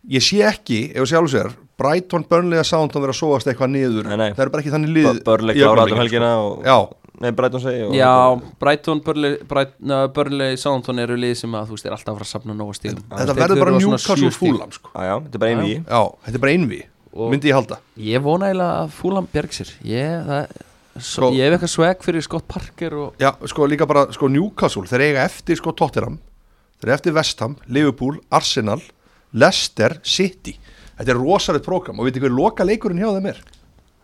[0.08, 3.70] ég sé ekki, ef þú sjálfur sér Brighton, Burnley að Soundon vera að sóast eitthvað
[3.74, 4.08] niður.
[4.08, 4.30] Nei, nei.
[4.34, 6.64] það er bara ekki þannig lið Bör- Börleik í klára augnablikinu, um helgina og, sko.
[6.66, 8.10] Já, Nei, Brighton segi og, Já,
[8.62, 12.26] Brighton, Burnley, Brighton, Burnley Southampton eru lið sem að þú veist er alltaf að fara
[12.28, 14.92] að safna nóga stíðum þetta verður bara Newcastle fúlam sko.
[14.94, 16.80] Já, já, þetta er bara einví Já, þetta er bara einvi,
[17.12, 17.78] Og- myndi ég halda.
[17.98, 19.72] Ég vona eiginlega að fúlam bjerg sér.
[19.82, 20.56] Ég, það,
[20.98, 24.86] Sko- ég hef eitthvað sveg fyrir Scott Parker og Já, sko líka bara, sko Newcastle
[24.86, 26.20] þeir eiga eftir sko Tottenham
[26.78, 28.80] þeir eiga eftir West Ham, Liverpool, Arsenal
[29.34, 30.54] Leicester, City.
[30.98, 33.42] Þetta er rosalegt prógram og veitir hver loka leikurinn hjá þeim er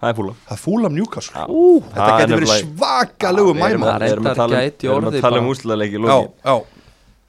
[0.04, 1.44] Það er fúla það er Fulham Newcastle.
[1.48, 3.90] Ú, þetta Það er getur verið nefnilega- svakalegu Við erum mæma.
[3.94, 5.54] að- við erum að Reyndar tala um- gæti við erum orðið að tala um bara-
[5.54, 6.32] úrslaleiki í Já, lokin.
[6.44, 6.56] Já,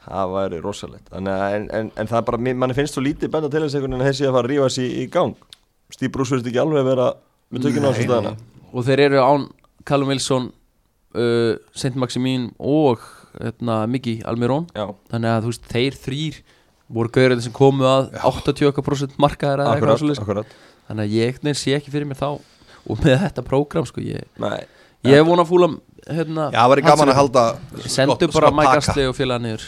[0.05, 1.07] Það væri rosalegt.
[1.09, 3.73] Þannig að en, en, en það er bara, manni finnst svo lítið benda til þess
[3.73, 5.31] einhvern veginn að þessi að fara að rífa sig í, í gang.
[5.89, 7.07] Steve Bruce verðist ekki alveg vera
[7.51, 8.35] með tökina á þessu staðana
[8.73, 9.47] og þeir eru án
[9.85, 10.51] Callum Wilson
[11.15, 12.99] uh, Saint Maximin og
[13.39, 16.39] hérna, Miki Almirón Já, þannig að þú veist, þeir þrýr
[16.99, 20.21] voru gaurið sem komu að 80% markaðar eða eitthvað akkurat, svoleiðis.
[20.21, 20.45] akkurat.
[20.89, 22.29] Þannig að ég neins sé ekki fyrir mér þá
[22.89, 24.65] og með þetta prógram sko ég, Nei,
[25.07, 27.45] ég vona fúlam hérna, já, það væri gaman að halda
[27.85, 28.51] sendu bara.
[28.75, 29.65] Astley og félaga niður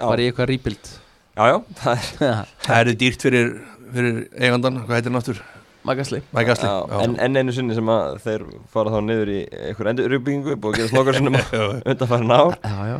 [0.00, 0.90] bara í eitthvað rebuild.
[1.38, 3.54] Já, já, það er það eru dýrt fyrir,
[3.94, 5.44] fyrir eigandan, hvað heitir
[5.88, 6.20] Astley.
[6.34, 7.00] Já, Já.
[7.00, 8.42] en, en einu sinni sem að þeir
[8.74, 9.38] fara þá niður í
[9.70, 11.38] einhver endurubbyggingu búið að gera slokar sinnum
[11.88, 12.58] undan farin ár.
[12.60, 12.98] Já, já.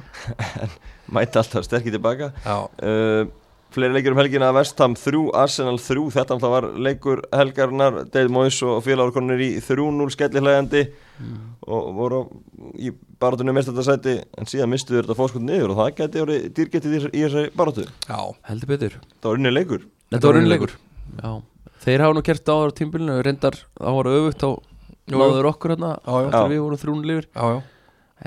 [1.18, 2.30] mæta alltaf sterkir tilbaka.
[2.46, 3.28] Já, uh,
[3.74, 7.98] fleiri leikir um helgina Vestham 3, Arsenal 3 þetta alltaf var leikur helgarinnar.
[8.14, 10.82] Dave Moyes og félagarkonur í 3-0 skellihlægandi
[11.68, 12.20] og voru
[12.80, 16.22] í barátunum mest þetta sæti en síðan mistu þeir þetta fóskot niður og það geti
[16.24, 18.98] orðið dýrgetið í, í þessari barátu já, heldur betur.
[19.20, 19.86] Það var unni leikur.
[20.14, 20.74] Þetta var unnleikur
[21.18, 21.32] já.
[21.84, 24.50] þeir hafa nú gert áður á tímbilinu reyndar ára öfugt á
[25.08, 26.30] náður okkur hérna Já, já.
[26.30, 26.52] þegar Já.
[26.54, 27.28] við vorum þrúnul yfir.
[27.34, 27.60] Já, já.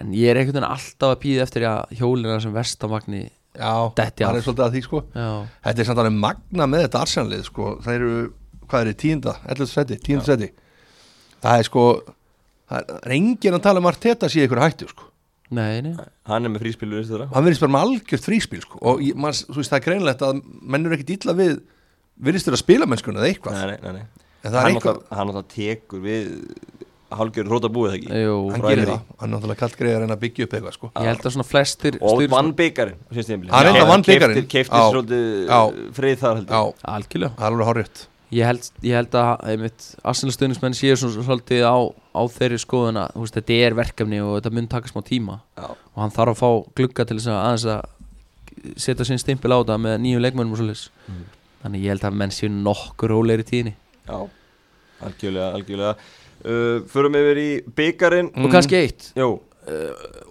[0.02, 4.24] En ég er einhvern veginn alltaf að pýða eftir að hjólina sem vestamagni Já, Detti
[4.24, 5.02] það er svolítið að því sko.
[5.12, 5.28] Já,
[5.68, 7.70] Þetta er samt alveg magna með þetta Arsenalið sko.
[7.84, 8.12] Það eru,
[8.64, 9.72] hvað er þið, tíunda, 11.
[9.74, 10.52] seti, tíunda seti
[11.42, 11.86] Það er sko
[12.72, 15.10] Það er enginn að tala um Arteta sé ykkur hættu sko.
[15.52, 15.92] Nei, nei.
[16.32, 18.80] Hann er með fríspilur þeirra Hann verðist bara með algjört fríspil sko.
[18.88, 21.58] Og ég, man, þú veist það er greinlegt að menn eru ekkit illa við
[22.22, 23.56] Virðist þurfa að spila mennskuna eða eitthvað.
[23.58, 24.28] Nei, nei, nei, nei.
[24.42, 26.28] En það er hann eitthvað náttúrulega tekur við
[27.12, 30.21] hálgjör hróta búið ekki Jú, Hann gerir það, hann er náttúrulega kallt greiðar en að
[30.24, 33.00] byggja upp eitthvað sko ég held að svona flestir og vann byggarinn.
[33.12, 34.38] Hann reyndar vann bikarinn.
[34.38, 34.86] Keypti- keypti Já.
[34.93, 36.41] svolítið frið þar
[36.95, 41.76] algjörlega það er alveg horrið ég ég held að einmitt, Arsenal stuðnismenn séu svolítið á,
[42.15, 45.67] á þeirri skoðuna þú veist, þetta er verkefni og þetta mun taka smá tíma Já.
[45.67, 49.60] og hann þarf að fá glugga til þess að aðeins að setja sinn stimpil á
[49.60, 51.26] þetta með nýju leikmönnum og svolítið Mhm.
[51.65, 53.74] þannig ég held að menn séu nokkur rólegri í tíðinni
[54.08, 54.30] Já.
[55.04, 55.95] algjörlega, algjörlega
[56.46, 59.12] uh, Förum yfir í byggarinn og kannski eitt.
[59.18, 59.34] Jú,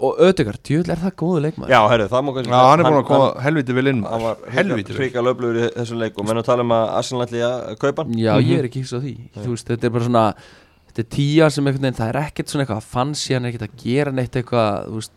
[0.01, 1.71] og Ödegaard, djúvel er það góðu leikmaður?
[1.71, 4.25] Já, herru, það má kannski Já, hann er búin að koma helviti vel inn Hann
[4.25, 7.45] var Helviti hrika löflugur í þessum leik og menn að tala um að Arsenal ætli
[7.47, 8.19] að kaupa hann.
[8.19, 9.15] Já, ég er ekki hins á því.
[9.47, 10.25] Veist, þetta er bara svona
[10.91, 13.83] Þetta er tíja sem veginn, það er ekkert svona eitthvað fancy, hann er ekkert að
[13.85, 15.13] gera neitt eitthvað þú veist,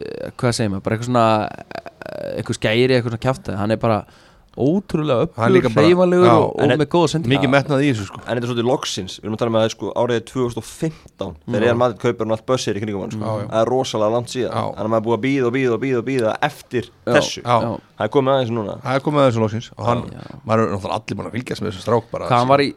[0.00, 3.78] eh, hvað segir maður bara eitthvað svona eh, eitthvað skæri, eitthvað svona kjafta hann er
[3.84, 4.00] bara
[4.58, 8.20] ótrúlega Hann er bara- hreyfanlegur og, og með góða sendinga Mikið metnað í þessu sko.
[8.26, 11.60] En þetta er svolítið loksins, við erum að tala með að sko, árið 2015 þegar
[11.60, 11.64] Já.
[11.64, 13.20] Real Madrid kaupir hann allt bössir í kringum hann sko.
[13.20, 13.46] Já.
[13.50, 14.50] það er rosalega langt síðan.
[14.50, 14.64] Já.
[14.74, 17.12] þannig að maður er búið að býða og býða og býða og býða eftir Já.
[17.14, 17.56] þessu, Já,
[18.00, 18.74] það er komið aðeins núna.
[18.80, 20.02] Það er komið að þessu loksins og hann,
[20.46, 22.28] maður er náttúrulega allir búin að fylgjast með þessu strák bara.
[22.30, 22.68] Hann var í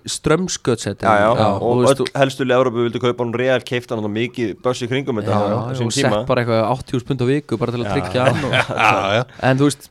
[1.39, 4.53] já, og, og þú veist, öll helstu Európa vildi kaupa hann Real keifta hann mikið
[4.63, 4.87] böss í
[5.33, 5.39] á
[5.87, 6.25] og tíma.
[6.27, 9.57] bara eitthvað 80 pund á viku bara til að tryggja hann og, Já, já, en
[9.61, 9.89] þú veist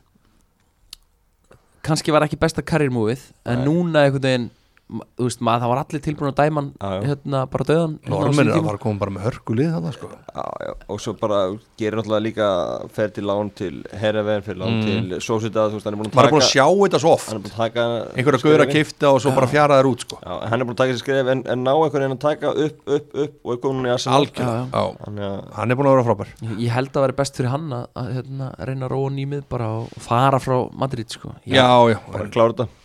[1.83, 3.65] kannski var ekki besta karriérmúfið en Nei.
[3.67, 4.49] núna einhvern veginn
[4.93, 7.01] þú veist, maður, það var allir tilbúin að dæma hann Já, já.
[7.09, 8.67] hérna bara döðan á Normin sínum er að tíma.
[8.67, 10.09] fara að koma bara með hörkulið þannig sko.
[10.13, 11.37] Já, já, og svo bara
[11.79, 12.47] gerir náttúrulega líka
[12.93, 14.83] fer til lán til Herreven fyrir lán Mm.
[14.83, 16.99] til Sósita þú veist, hann er búin að Maður er búin taka að sjá þetta
[17.03, 17.27] svo oft.
[17.31, 19.99] hann er búin að taka Einhverja gauður að kifta og svo bara fjara þær út
[20.05, 20.19] sko.
[20.21, 22.47] Já, hann er búin að taka sér skref en, en ná einhvern veginn að taka
[22.53, 24.19] upp, upp, upp og eitthvað núna í Arsenal.
[24.19, 26.29] Algjörlega, já Þannig að Hann er búin að vera frábær.
[26.43, 29.43] Ég- Ég held að vera best fyrir hann að, að hérna, reyna að róa nýmið
[29.49, 31.33] bara og fara frá Madrid sko.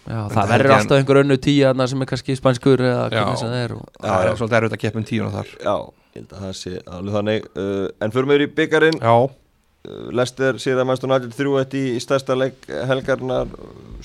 [0.08, 2.80] Já, já, Já, En það verður alltaf einhver önnu tíja þarna sem er kannski spanskur
[2.80, 3.18] eða Já.
[3.18, 5.50] hvernig sem það er og, það er svolítið erfitt að keppa um tíuna þar.
[5.60, 5.74] Já,
[6.14, 7.48] ég held að það sé alveg þannig.
[7.58, 11.84] Uh, En fyrir mig í byggarinn Já, uh, Lester sér að Manchester United 3-1 í,
[11.92, 13.52] í stærsta leik helgarnar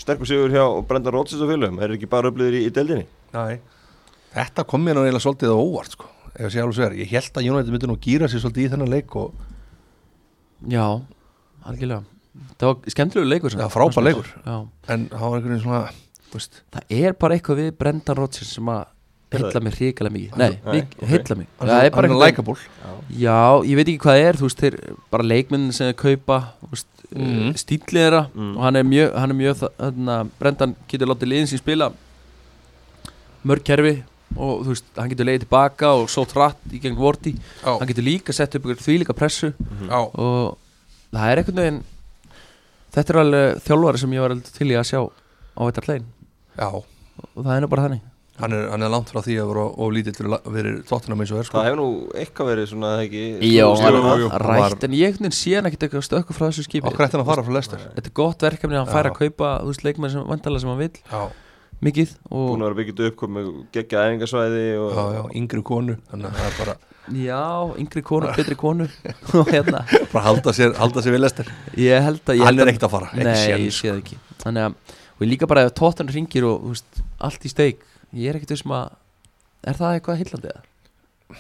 [0.02, 3.08] sterkur sigur hjá Brendan Rodgers og fylgum er ekki bara upplýður í, í deildinni?
[3.34, 3.60] Næ
[4.34, 7.36] Þetta kom mér nú eiginlega svolítið óvart sko Ef ég sé alveg sér, ég held
[7.38, 9.36] að United myndi nú gýra sér svolítið í þennan leik og
[10.74, 10.88] Já,
[11.70, 12.02] algjörlega
[12.58, 13.62] Það var skemmtilegu leikur samt.
[13.62, 14.30] Já, frábær leikur.
[14.46, 14.56] Já.
[14.89, 15.82] En það var einhvern veginn svona,
[16.32, 18.89] þú veist Það er bara eitthvað við Brendan Rodgers sem að það?
[19.34, 21.08] heilla mig hrikalega mikið Nei, Nei, mig, ok.
[21.10, 22.63] heilla mig Hann Það er bara eitthvað
[23.10, 23.38] Já,
[23.69, 24.78] ég veit ekki hvað það er Þú veist, þeir
[25.13, 27.26] bara leikminn sem þeir kaupa þú veist, Mhm.
[27.43, 27.54] mm.
[27.62, 28.58] stílið þeirra Mm.
[28.58, 31.91] og hann er mjög, hann er mjög þa- þarna, Brendan getur látið liðin sín spila
[33.46, 33.91] mörg kerfi
[34.36, 38.06] og þú veist, hann getur leiðið tilbaka og sótt rætt í gegn vorti hann getur
[38.08, 40.58] líka sett upp ykkur þvílíka pressu já, og
[41.13, 41.84] það er einhvern veginn
[42.93, 46.10] þetta er alveg þjálfari sem ég var til í að sjá á þetta hlein.
[46.58, 46.69] Já.
[46.73, 48.10] Og það er nú bara þannig.
[48.41, 51.19] Hann er, hann er langt frá því að vera of lítill fyrir la- fyrir tóttunum
[51.21, 51.60] eins og er sko.
[51.60, 53.25] Það hefur nú eitthvað verið svona ekki?
[53.45, 56.88] Já, er rætt en ég einhvern veginn sé hann ekkert eitthvað stökku frá þessu skipi.
[56.89, 59.19] Okkur ætti hann að fara frá Lester þetta er gott verkefni að hann fær að
[59.19, 61.21] kaupa þú veist, leikmenn sem vandalega sem hann vil Já,
[61.86, 65.99] mikið og Búin að vera byggjit upp komið geggja æfingasvæði og já, já, yngri konu
[66.10, 66.75] Þannig að það er bara,
[67.12, 67.44] já,
[67.82, 68.88] yngri konu, betri konu.
[69.39, 71.54] Og hérna, bara halda sér, halda sér við Lester.
[71.80, 74.04] Ég held að ég Hann er ekkert að fara, ekki Nei, séns, ég sé það
[74.04, 74.20] ekki.
[74.44, 78.30] Þannig að, og líka bara ef tóttan ringir og þú veist, allt í steik Ég
[78.30, 78.94] er ekkert vissum að
[79.63, 80.63] Er það eitthvað heillandi eða?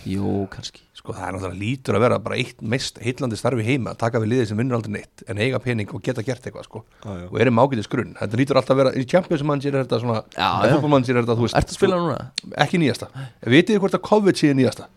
[0.07, 0.81] Jú, kannski.
[0.97, 4.21] Sko það er náttúrulega lítur að vera bara eitt mest heitlandi starfi heima að taka
[4.23, 6.81] við liðið sem vinnur aldrei neitt en eiga pening og geta gert eitthvað sko.
[7.03, 7.27] Já, já.
[7.27, 8.15] og er í mágætis grunn.
[8.17, 10.77] Þetta lítur alltaf að vera, í Champions manager er þetta svona Já, í já.
[10.79, 12.17] er þetta, þú veist Ertu að spila núna?
[12.65, 13.09] ekki nýjasta,
[13.43, 14.87] vitið þið hvort að COVID sé nýjasta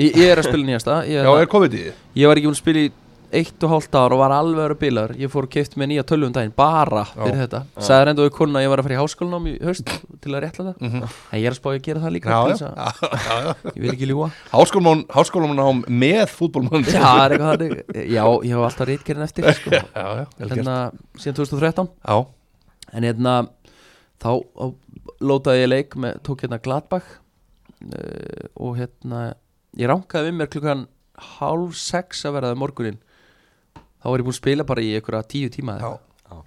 [0.00, 0.98] Ég, ég er að spila nýjasta.
[1.10, 2.02] Ég, já, er COVID í þið?
[2.20, 2.90] ég var ekki búin að spila í
[3.30, 5.90] eitt og hálft ár og var alveg að vera bilar Ég fór og keift með
[5.92, 7.60] nýja tölvum daginn Bara fyrir þetta.
[7.86, 9.92] Sæði reynda við konu að ég var að fara í háskólanám í haust
[10.24, 10.80] Til að rétla það.
[10.88, 11.04] Mhm.
[11.06, 13.52] En ég er að spá að gera það líka já, já, já, já, já.
[13.70, 18.10] Ég vil ekki ljúa háskólamán háskólamán með fútbolmanager Já, það er eitthvað þannig.
[18.10, 19.70] Já, ég hef alltaf reitgerinn eftir sko.
[19.78, 20.56] já, já, vel gert.
[20.56, 20.76] Hérna,
[21.22, 22.18] síðan 2013 já,
[22.90, 23.36] En hérna
[24.18, 24.64] þá á,
[25.22, 29.22] lótaði ég leik með, tók hérna Gladbach uh, og hérna
[29.78, 30.86] ég ránkaði við mér klukkan
[31.38, 33.00] hálf sex að verða morgunin
[34.00, 35.90] þá var ég búinn að spila bara í einhverja tíu tíma já.
[35.90, 36.46] eitthvað.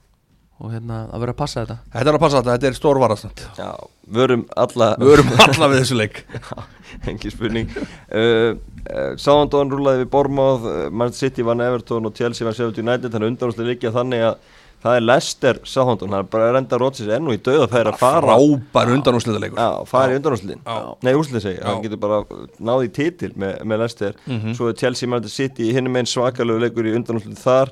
[0.63, 1.77] og hérna að vera að passa þetta.
[1.93, 3.69] Þetta er að passa þetta, þetta er stór varastand Já,
[4.17, 6.23] vörum alla við erum alla við þessu leik.
[7.09, 7.71] Engi spurning.
[7.73, 8.57] Uh,
[8.87, 13.13] uh, Sándón rúlaði við Bormáð uh, Man City vann Everton og Chelsea vann Sheffield United.
[13.13, 17.11] Þannig undanúslega líkja þannig að það er Leicester Sándón, það er bara að renda Rodgers
[17.15, 20.61] enn og í dauða það er að fara frábær undanúslita leikur Já, fara í undanúsliðin
[20.67, 20.77] Já.
[21.07, 21.65] Nei, úrsliðin segi, Já.
[21.69, 22.17] hann getur bara
[22.59, 24.55] náði í titil með, með Leicester Mhm.
[24.57, 27.71] Svo er Chelsea Man City í hinum einn svakalegu leikur í undanúsliðin þar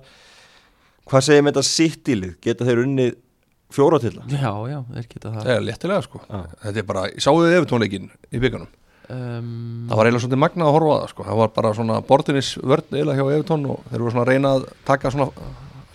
[1.12, 2.34] Hvað segir með þetta City-lið?
[2.46, 3.16] Geta þeir unnið
[3.74, 4.36] fjóra til það?
[4.38, 6.40] Já, já, þeir geta það það er léttilega sko Já.
[6.64, 8.70] þetta er bara, sáðu þið efutónleikin í byggunum
[9.12, 11.26] um, það var eiginlega svolítið magnað að horfa á það sko.
[11.28, 14.52] það var bara svona bortinis vörn eiginlega hjá Evertón og þeir voru svona að reyna
[14.58, 15.28] að taka svona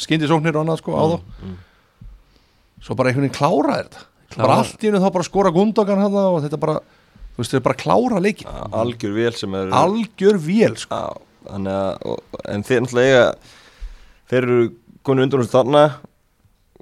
[0.03, 1.17] skyndisóknir og annað sko á þá.
[1.47, 1.57] mm.
[2.87, 4.05] svo bara einhvern veginn klára þetta.
[4.33, 4.47] Klára.
[4.47, 6.75] bara allt í hennu þá bara skora gundogan hann og þetta bara,
[7.37, 10.99] þú veist, þeir bara klára leikin Já, Algjör vel sem er algjör vél sko.
[11.47, 13.29] Þannig að og, En þeir náttúrulega eiga
[14.27, 14.57] Þeir eru
[15.07, 15.83] konu undanúsliðin þarna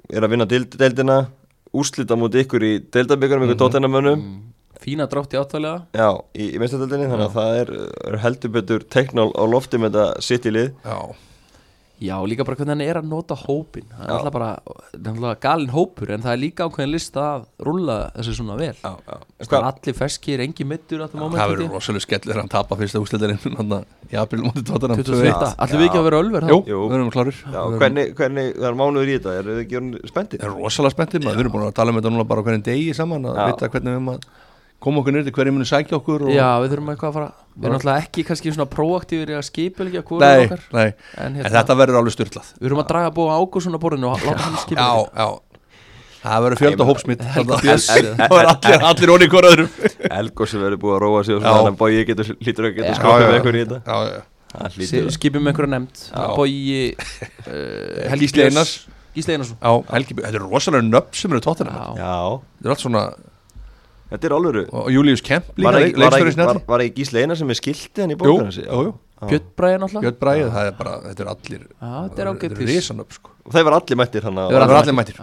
[0.09, 1.17] Er að vinna deildina
[1.75, 3.61] Úslita mútið ykkur í deildabíkarum Ykkur Mhm.
[3.61, 4.41] tóttenamönnum mm,
[4.85, 5.85] Fína drátt í áttalega.
[5.95, 7.69] Já, í, í meistardöldinni þannig að það er,
[8.11, 10.67] er heldur betur teikn á, á lofti með þetta sitt í lið.
[10.85, 10.97] Já,
[12.03, 14.49] Já, líka bara hvernig hann er að nota hópin Það er alltaf bara,
[14.91, 18.57] það er alltaf galinn hópur En það er líka ákveðin lista að rúlla þessu svona
[18.59, 18.73] vel.
[18.81, 19.15] Já, já.
[19.45, 23.01] Það er allir feskir, engi mittur að það það verður rosalega skellur hann tapa fyrsta
[23.03, 23.75] úslitarinn
[24.11, 26.81] í april mútið tóttanum 21, allir við ekki að vera ölver Jú, Jú.
[26.85, 27.39] við erum klárir.
[27.41, 30.41] Já, hvernig, hvernig, það er mánuður í þetta, eru þið ekki spenntir?
[30.43, 32.65] Það er rosalega spenntið maður, við erum búin að tala um þetta núna bara hvernig
[32.67, 33.45] degi saman að Já.
[33.49, 34.27] vita hvernig við erum að
[34.85, 36.31] koma okkur nýrti, hverju muni sækja okkur og...
[36.35, 39.45] Já, við þurfum eitthvað að fara Við erum alltaf ekki kannski svona proaktífur í að
[39.49, 40.63] skipilgja hvort Nei, okkar.
[40.75, 40.87] nei,
[41.25, 44.37] En, en þetta verður alveg styrlað Við erum að draga Ágússon á borðinu og láta
[44.43, 45.27] hann Já, skipilgja já.
[46.25, 49.67] Það verður fjölda hópsmitt Það verður allir, allir onni hvort öðrum.
[50.09, 51.45] Elgó sem verður búið að róa sig og Já.
[51.45, 52.75] svona þannig að bói getur lítur að Já.
[52.79, 53.79] geta skokkað með eitthvað í þetta.
[53.85, 54.23] Já, já.
[54.55, 56.01] Að- Skipum einhverja nefnd.
[56.09, 56.25] Já.
[56.39, 58.73] Bogi uh, Helgi Gísli Björns- Einars.
[59.15, 59.59] Gísli Einarsson.
[59.61, 61.85] Já, Helgi, þetta er rosalega nöfn sem eru tóttina Já.
[62.01, 62.15] Já,
[62.57, 63.03] Þetta er allt svona,
[64.11, 64.63] þetta er alvöru.
[64.71, 68.11] Og Július Kemp líka, Var ekki- var leikstöri ekki- Gísli Einar sem er skildi hann
[68.11, 68.57] í Jú, bókar hans?
[68.57, 68.93] jú, jú
[69.25, 70.03] Björn Bræði náttúrulega?
[70.05, 73.29] Björn Bræði, það er bara, þetta er allir Já, þetta er ágættis Risanöfn, sko.
[73.55, 75.17] Þeir var allir mættir hann Þeir Það verður allir mættir.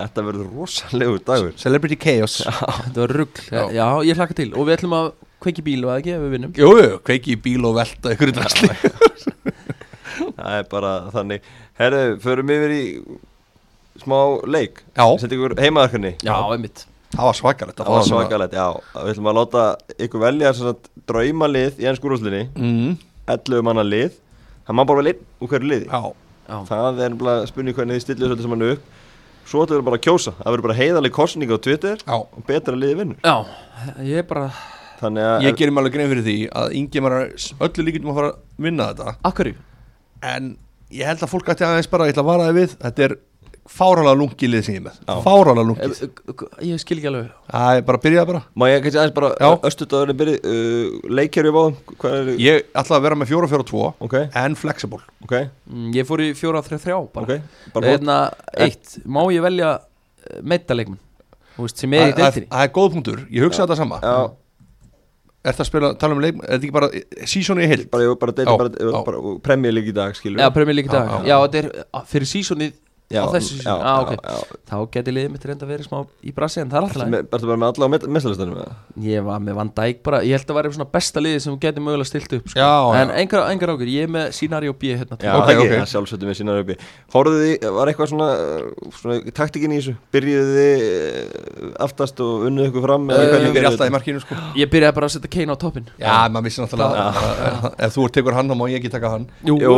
[0.00, 1.52] Þetta verður rosalegur dagur.
[1.60, 2.36] Celebrity Chaos.
[2.46, 3.88] Þetta var rugg Já.
[4.08, 4.48] Ég hlakka til.
[4.54, 6.52] Og við ætlum að kveiki bíl og að ekki ef við vinnum?
[6.56, 8.32] Jú, jú, kveiki bíl og velta ykkur
[10.40, 11.40] Það er bara þannig.
[11.78, 12.84] Herðu, förum yfir í
[14.00, 14.18] smá
[14.48, 14.80] leik.
[14.96, 15.04] Já.
[15.20, 18.66] Setti ykkur heimaðarkunni Já, einmitt Það var svakalegt að Það var svakalegt, já.
[18.94, 19.64] Við ætlum að láta
[20.06, 22.96] ykkur velja sem sagt, draumalið í ennskúrúslinni mm,
[23.34, 24.16] 11 manna lið.
[24.66, 25.88] Það má bara velja einn úr hverju liði.
[25.90, 26.12] Já,
[26.50, 28.98] Já, Það er bara spurning hvernig þið stillið þessu saman upp.
[29.50, 30.34] Svo ætlum við bara að kjósa.
[30.38, 32.16] Það verður bara heiðaleg kostning á Twitter já.
[32.18, 33.18] og betra liði vinnur.
[33.26, 33.36] Já,
[34.06, 34.50] ég er bara
[35.00, 37.30] Þannig að Ég gerir mig alveg grein fyrir því að Ingemar er
[37.64, 39.14] öllu líkindum að fara að vinna þetta.
[39.30, 39.54] Akkurju
[40.30, 40.50] En
[40.92, 42.36] ég held að fólk ætti aðeins bara, ég ætla
[42.90, 43.14] að
[43.78, 44.96] vara þið við Þetta er fárálega lungi lið sem ég með.
[45.06, 45.14] Já.
[45.24, 47.28] Fárálega lungið Ég skil ekki alveg.
[47.50, 48.40] Það er bara að byrja bara.
[48.60, 53.04] Má ég kannski aðeins bara östudagur byrði uh, Leikjari á báðum Hvað Ég ætla að
[53.06, 55.00] vera með 4-4-2 Ok, En flexible.
[55.24, 55.36] Ok,
[55.70, 57.22] Mm, Ég fór í 4-3-3 bara.
[57.24, 58.16] Ok Bara Eðna,
[58.58, 59.76] Eitt, má ég velja
[61.60, 64.00] veist, sem er í Það það- deildinni það er góð punktur, ég hugsa þetta sama.
[64.02, 64.30] Já,
[65.40, 66.88] Er það að spila, tala um leik Er þetta ekki bara
[67.24, 67.86] seasoni í heild?
[67.90, 71.24] bara, bara, bara, bara, bara Premjör lík í dag, skilur Já, Premier League í dag.
[71.24, 71.38] Já.
[71.46, 72.72] Þetta er fyrir sísonið
[73.10, 74.12] já, á þessu já, ah, ok.
[74.14, 74.58] já.
[74.70, 77.10] Þá geti liðið mitt reynda að vera smá í brasi En það er alltaf Ertu
[77.10, 78.74] með- bara með alla á mestalistanum eða?
[79.02, 80.20] Ég var með Van Dijk bara.
[80.22, 82.68] Ég held að vera svona besta liðið sem geti mögulega stilt upp sko.
[83.00, 85.74] En engar, engar ákveð Ég er með scenario B hérna Já, Ok, það ekki, ok.
[85.80, 86.76] það sjálfsögtum við sínar uppi
[87.14, 89.96] Hóruðu þið, var eitthvað svona, uh, svona taktikin í þessu?
[90.14, 90.78] Byrjuðu þið
[91.66, 93.10] uh, aftast og unnuðu ykkur fram?
[93.10, 94.38] Eh, hvernig Ég gerðuð alltaf í markinu sko.
[94.60, 98.06] Ég byrjaði bara að setja Kane á toppin Já, maður vissi náttúrulega að- Ef þú
[98.14, 99.26] tekur hann, þá má ég ekki taka hann.
[99.46, 99.74] Jú, Jú,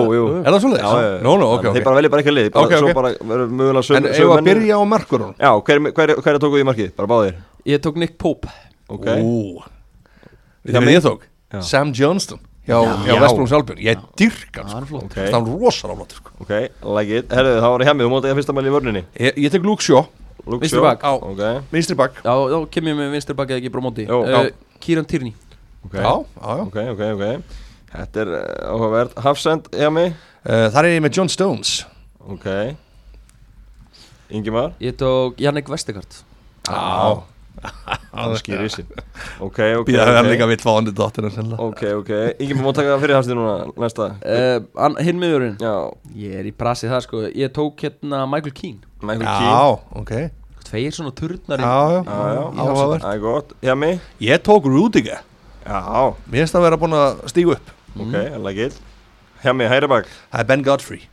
[3.23, 3.57] Er það Já, já, já.
[3.57, 6.95] Mögulega sög, En ef að byrja á markurun Já, hver, hver, hver tókuð í markið?
[6.97, 7.35] Bara báðir?
[7.67, 8.49] Ég tók Nick Pope.
[8.89, 9.63] Ok, Ú.
[10.63, 11.29] Við Já, þið mig- ég tók?
[11.53, 11.61] Já.
[11.63, 12.41] Sam Johnston.
[12.63, 13.19] Hjá Já.
[13.19, 14.79] Vestlungs Albjörn Ég dyrka Það sko.
[14.79, 16.31] er flott ok, Það var rosalega flott sko.
[16.41, 16.53] Ok,
[16.97, 17.29] like it.
[17.29, 19.03] Herðu, það var í hemmið, þú mótið að fyrsta mæli í vörninni.
[19.19, 20.05] Ég, ég tek Luke Shaw,
[20.47, 20.87] Luke Vinstri Shaw.
[20.87, 21.03] bak.
[21.03, 21.13] Já.
[21.33, 22.21] Ok, vinstri bak.
[22.23, 24.47] Já, þá kem ég með vinstri bakið ekki brómóti uh,
[24.79, 25.35] Kieran Tierney.
[25.85, 25.95] Ok.
[25.99, 26.63] Já, já, já.
[26.63, 27.43] Ok, ok, ok.
[27.93, 29.19] Þetta er uh, áhugavert.
[29.19, 30.15] Hafsend, hjá mig
[30.47, 31.85] uh, Þar er ég með John Stones.
[32.31, 32.47] Ok
[34.33, 34.73] Ingimar?
[34.81, 36.09] Ég tók Jannik Vestegard
[36.69, 37.23] Já.
[38.13, 38.87] Það skýr í sig
[39.45, 40.47] Ok, ok, Býða að hann líka
[40.97, 42.13] dóttina sennilega Ok, ok.
[42.43, 44.09] Ingimar má taka fyrir hafsend núna næsta?
[44.25, 45.59] Uh, Hinn miðurinn.
[45.61, 45.75] Já,
[46.17, 47.21] Ég er í brasi það sko.
[47.29, 48.81] Ég tók hérna Michael Keane.
[49.03, 49.53] Michael Keane.
[49.53, 50.15] Já, ok.
[50.65, 53.05] Tveir svona turnar Já, já, Já, já, áhugavert.
[53.05, 53.55] Það er gott.
[53.63, 55.23] Hjá mig Ég tók Rudiger.
[55.63, 55.81] Já,
[56.27, 57.73] Mér finnst það að vera búin að stígu upp.
[58.01, 58.17] Ok,
[58.49, 58.81] like it.
[59.45, 60.09] Hjá mig, hæri bak.
[60.33, 61.05] Það er Ben Godfrey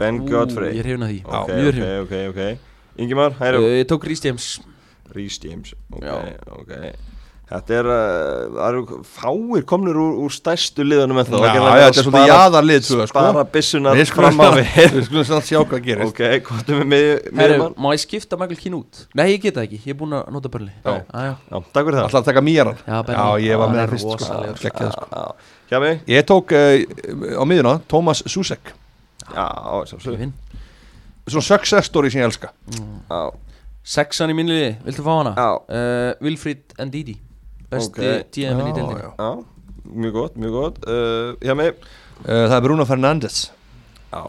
[0.00, 1.98] Ben Ú, Godfrey Ég er hefna því Ok, Mjög ok, hrifinn.
[2.02, 4.52] ok, ok Ingimar, hæri uh, Ég tók Rhys James
[5.14, 6.14] Rhys James Ok, Já.
[6.58, 6.72] ok
[7.44, 11.64] Þetta er, uh, það eru fáir komnir úr, úr stærstu liðunum með það Já, já,
[11.68, 13.08] þetta er svolítið jaðarlið tvö, sko.
[13.12, 16.72] Spara byssunar Við skulum fram á við Við skulum samt sjá hvað gerist Ok, hvað
[16.72, 17.74] er með Herru, miðjumann?
[17.84, 19.02] má ég skipta Michael Keane út?
[19.20, 20.94] Nei, ég get það ekki, ég er búinn að nota börli Já.
[20.94, 21.34] ah, já.
[21.52, 23.18] Já, takk fyrir það Alltaf að taka mýjaran Já, Benny.
[23.20, 24.16] Já, ég var Hann með er það fyrst sko.
[24.24, 24.64] rosalegur.
[24.64, 25.10] Geggjað, sko.
[25.12, 26.00] Já, Hjá mig?
[26.16, 28.72] Ég tók uh, á miðuna Thomas Susek
[29.34, 29.46] Já,
[29.88, 30.24] sjálfsög.
[31.24, 32.50] Svona success story sem ég elska
[33.08, 33.20] Já,
[33.84, 35.32] Sexan í minni liði, viltu fá hana?
[35.36, 35.48] Já.
[35.56, 37.14] uh, Wilfried Ndidi
[37.72, 38.30] Besti Ok.
[38.34, 39.10] GM-in í Já, deildinni já.
[39.18, 39.30] já,
[40.04, 41.78] mjög gott, mjög gott uh, Hjá mig?
[42.24, 43.38] uh, Það er Bruno Fernandes
[44.12, 44.22] Já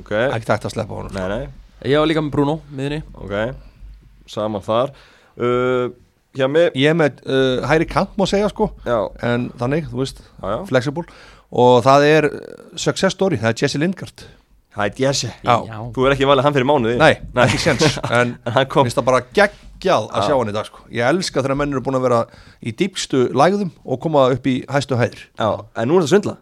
[0.00, 1.42] Ok, Ekki tægt að sleppa honum nei, nei,
[1.90, 3.36] Ég var líka með Bruno, miðinni ok
[4.30, 4.94] Saman þar
[5.36, 5.90] uh?
[6.38, 8.68] Ég er með uh, hæri kant má segja sko.
[8.86, 10.58] Já, En þannig, þú veist, já, já.
[10.68, 11.04] flexible.
[11.50, 12.36] Og það er uh,
[12.78, 14.22] success story Það er Jesse Lingard
[14.70, 15.30] Það er Jesse.
[15.42, 15.56] Já.
[15.96, 16.94] Þú er ekki valið hann fyrir mánuði.
[17.00, 17.96] Nei, ekki séns.
[18.20, 18.84] En En hann kom.
[18.86, 20.26] Mér finnst það bara geggjað að Já.
[20.28, 20.84] sjá hann í dag sko.
[20.94, 22.20] Ég elska þegar menn eru búin að vera
[22.62, 25.24] í dýpstu lægðum og koma upp í hæstu hæðir.
[25.42, 26.36] Já, en nú er það svindla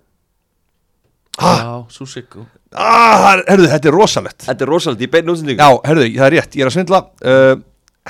[1.38, 4.44] Já, Susik og- ah, Herðu, þetta er rosalegt.
[4.48, 7.00] Þetta er rosalega í beinu útsendingu Já, herðu, það er rétt, ég er að svindla.
[7.22, 7.54] Uh,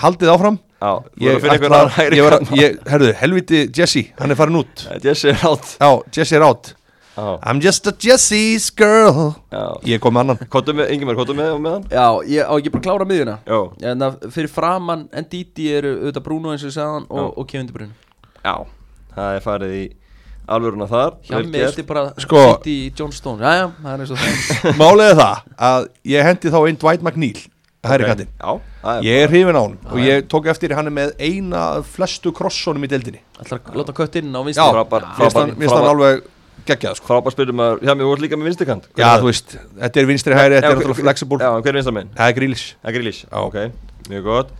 [0.01, 2.61] Haldið áfram Já, Ég hægri ég var að, kanna.
[2.63, 4.85] ég, herðu, helviti Jesse, hann er farin út.
[5.03, 6.75] Jesse er átt Já, Jesse er átt
[7.19, 9.33] Já, I'm just a Jesse's girl.
[9.51, 9.63] Já.
[9.91, 10.39] Ég kom með annan.
[10.55, 11.87] Kottu með, Ingimar, kottu með, með hann?
[11.91, 13.59] Já, ég á ekki bara að klára miðuna Já.
[13.91, 16.87] En það fyrir framann Ndidi eru auðvitað Bruno eins og Já.
[17.11, 17.97] og, og Kevin De Bruyne.
[18.45, 18.55] Já
[19.19, 19.83] Það er farið í
[20.49, 21.17] alvöruna þar.
[21.43, 21.69] Mig gert.
[21.73, 23.43] eftir bara Sko- City John Stone.
[23.43, 27.03] Jæja, það er eins og það Málið er það að ég hendi þá inn Dwight
[27.03, 27.43] McNeil
[27.87, 28.09] Hæri Ok.
[28.11, 30.95] kantinn Já, það er Ég er hrifin á hann og ég tók eftir hann er
[30.97, 33.21] með eina af flestu krossonum í deildinni.
[33.39, 36.23] Láta kött inn á frábær- mér frábær- alveg
[36.67, 37.07] geggjað sko.
[37.07, 40.35] Frábær spilum að Já, mér voru líka með vinstikant Já, þú veist, þetta er vinstri
[40.35, 41.39] hæri, þetta er náttúrulega flexible.
[41.39, 42.11] Já, hver er vinstar megin?
[42.19, 43.25] Það er grílis Það er Grealish.
[43.31, 43.55] Ok,
[44.11, 44.51] mjög gott.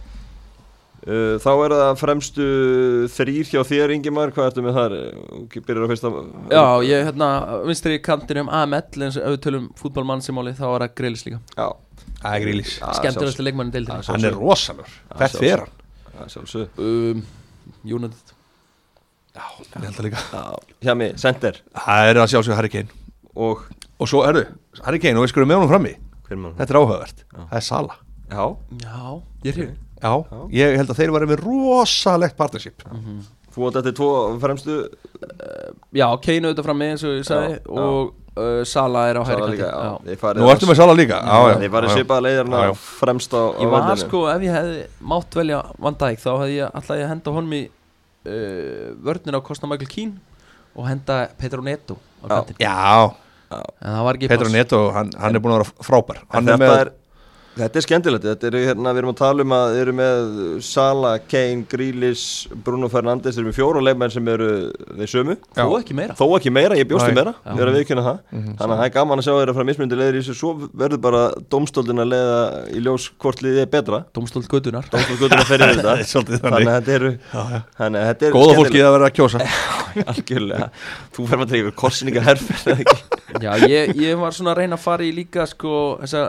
[1.09, 2.47] Uh, Þá er það fremstu
[3.15, 4.95] þrýr hjá þér Ingimar Hvað ertu með þar?
[5.55, 6.11] Byrjar á fyrsta
[6.51, 7.29] Já, ég hérna
[7.65, 11.39] vinstri kantinum AML eins og ef við tölum fútbolmann þá er það greilis líka.
[11.57, 11.69] Já
[12.19, 14.03] Það er grílis Já, Skemmtilegasti leikmann í deildinni.
[14.03, 15.75] Já, Hann er rosalur Hvert fer hann?
[16.83, 17.23] um,
[17.87, 18.33] United.
[19.39, 20.23] Já, ég held að líka.
[20.33, 20.43] Já,
[20.89, 21.61] hjá mig, center.
[21.79, 22.89] Það er að sjálfsögðu Harry Kane.
[23.39, 23.63] Og?
[24.03, 24.43] Og svo, herru,
[24.87, 25.95] Harry Kane og við skulum með honum frammi?
[26.29, 27.23] Þetta er áhugavert.
[27.35, 27.95] Það er Sala
[28.29, 28.43] Já,
[28.83, 28.99] Já,
[29.47, 30.13] ég er hrifin Já,
[30.55, 32.83] ég held að þeir varu með rosalegt partnership.
[33.55, 34.11] Þú átt eftir tvo
[34.43, 34.77] fremstu
[35.97, 39.43] Já, Kane auðvitað frammi eins og ég sagði Já, og uh, Sala er á hægri
[39.43, 40.33] kanti já, Já.
[40.39, 41.97] Nú ertu með Sala líka Já, já, Þið farið já, já.
[41.99, 42.75] svipaða leiðarna Já, já.
[43.03, 44.03] fremst á, á Ég var vellinum.
[44.05, 47.63] sko, ef ég hefði mátt velja Van Dijk þá hefði ég alltaf henda honum í
[47.69, 50.15] uh, vörnir á Costa Michael Keane
[50.79, 52.35] og henda Petro Neto á Já.
[52.37, 53.13] kantin Já,
[53.51, 54.49] en það var ekki Petro.
[54.53, 56.91] Neto, hann, hann er búin að vera frábær Hann er þetta með er,
[57.59, 60.31] þetta er skemmtilegt Þetta er hérna, við erum að tala um að Þið eru með
[60.69, 64.49] Sala, Kane, Grealish Bruno Fernandes, þeir eru með fjóra leikmenn sem eru
[64.99, 65.37] þeir sömu.
[65.57, 65.63] Já.
[65.63, 66.17] Þó ekki meira.
[66.19, 67.19] Þó ekki meira, ég bjóstu Nei.
[67.19, 67.35] meira.
[67.45, 68.19] Við erum að viðkynna það.
[68.33, 70.37] Þannig að það er gaman að sjá þeirra frá mismundi leiðir í þessu.
[70.39, 71.23] Svo verður bara
[71.55, 72.39] domstóldin að leiða
[72.73, 74.01] í ljós hvort liðið er betra.
[74.17, 75.95] Dómstóld Götunar Domstóldin að ferja þetta.
[75.99, 76.43] Er Þannig.
[76.49, 77.13] Þannig að þetta eru
[77.79, 79.45] Þannig að þetta er Góða fólkið að vera að kjósa.
[80.13, 80.69] Algjörlega.
[81.17, 82.99] Þú maður til ykkur korsninga ekki?
[83.43, 86.23] Já, ég, ég var svona að reyna að fara í líka sko, þessa,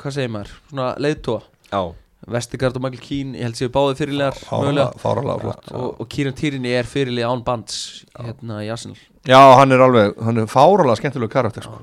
[0.00, 0.54] hvað segir maður?
[0.70, 1.82] Svona leiðtóa, Já.
[2.30, 5.70] Vestigard og Michael Keane ég held séu báði fyrirlegar Fáralega, fáralega flott.
[5.72, 7.78] Og, og Kieran Tierney er fyrirlið án bands
[8.18, 8.98] hérna í Arsenal.
[9.28, 11.78] Já, hann er alveg, hann er fáralega skemmtilegu karakter sko.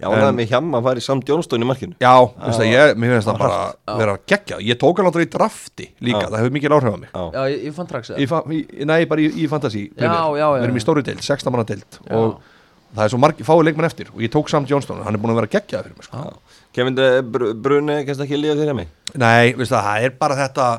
[0.00, 1.92] Já, það er með hjamma að fara í samt Jónstóin í markinu.
[2.00, 3.92] Já, veist það, ég, mér finnst það bara Já.
[4.00, 6.30] vera geggjað Ég tók hann aldrei í drafti líka, Já.
[6.30, 7.10] það hefur mikið áhrif á mig.
[7.12, 10.06] Já, Já, ég, ég fann traks í, fa- í, Nei, bara í, í fantasy Já,
[10.08, 10.80] já, já, Við erum já.
[10.80, 12.00] í stóri deild, 16 manna deild.
[12.08, 12.40] Og
[12.96, 14.08] það er svo margi, fáið leikmenn eftir.
[14.16, 16.24] Og ég tók samt Jónsson, hann er búin að vera geggjað fyrir mig sko.
[16.76, 18.88] Kevin De Br- Bruyne, kannski ekki líða þér hjá mig?
[19.18, 20.70] Nei, veist það, það er bara þetta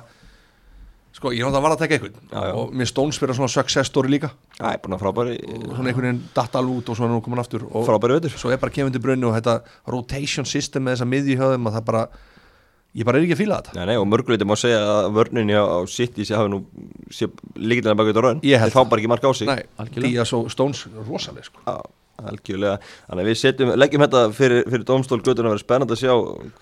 [1.11, 2.13] Sko, ég náttúrulega var að taka einhvern.
[2.31, 2.53] Já, já.
[2.55, 4.29] Og mér Stones fyrir svona success story líka.
[4.55, 7.17] Það er búin að frábæri svona einhvern veginn datt alveg út og svo er nú
[7.25, 7.65] komin aftur.
[7.67, 9.57] Og Frábæri veitur svo er bara Kevin De Bruyne og þetta
[9.91, 12.03] rotation system með þessa miðjuhjöðum að það bara
[12.91, 13.75] Ég bara er ekki að fíla þetta.
[13.77, 16.57] Nei, nei, og mörguleiti má segja að vörninni á, á City sé hafi nú
[17.07, 18.79] sé líkilega baka út á raun Ég held Þeir
[21.63, 22.73] fá Algjörlega.
[22.77, 26.01] Já, Þannig að við setjum, leggjum þetta fyrir, fyrir domstól Götur að vera spennandi að
[26.03, 26.13] sjá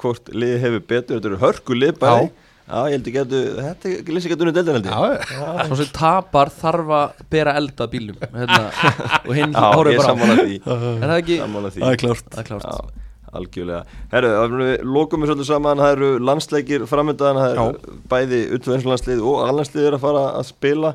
[0.04, 1.18] hvort liði hefur betur.
[1.20, 2.30] Þetta eru hörku lið bæði.
[2.70, 3.32] Já, ég held ekki að
[3.66, 5.24] þetta er lýsing að dunni deildin held ég.
[5.34, 8.60] Já, Svo sem tapar þarf að bera eld að bílum hérna,
[9.26, 10.06] og hinn Já, ég bara á.
[10.06, 10.58] sammála því.
[11.02, 11.38] Er það ekki?
[11.42, 11.82] Sammála því.
[11.82, 12.28] Það er klárt.
[12.36, 12.68] Það er klárt.
[12.70, 13.08] Já,
[13.40, 13.80] algjörlega.
[14.14, 15.82] Herru, við lokum við svolítið saman.
[15.82, 20.94] Það eru landsleikir framöndan Það eru bæði utveðinslandslið og allandslið er að fara að spila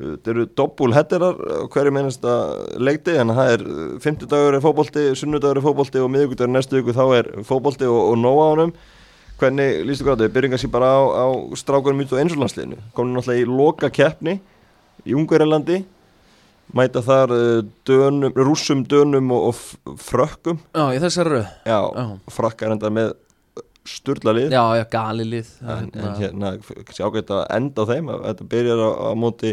[0.00, 2.36] Það eru doppulhetterar á hverju mennasta
[2.80, 3.64] leikti en það er
[4.00, 8.00] 50 dagur er fótbolti, sunnudagur er fótbolti og miðugudagur næstu viku þá er fótbolti og,
[8.14, 8.72] og nóg á honum.
[9.40, 10.26] Hvernig lístu gráðu?
[10.26, 14.34] Við byrjum kannski bara á, á strákunum út á einsúlandsliðinu Komum náttúrulega í loka keppni
[15.08, 15.80] í Ungverjalandi.
[16.76, 20.60] Mæta þar uh, dönum, rússum, dönum og, og frökkum.
[20.76, 22.04] Já, í þessari Já, Já.
[22.30, 23.16] frakkar enda með
[23.90, 26.52] sturla lið Já, já, gali lið er en, en hérna- hérna,
[26.86, 29.52] kannski ágætt að enda á þeim að þetta byrjar á, á móti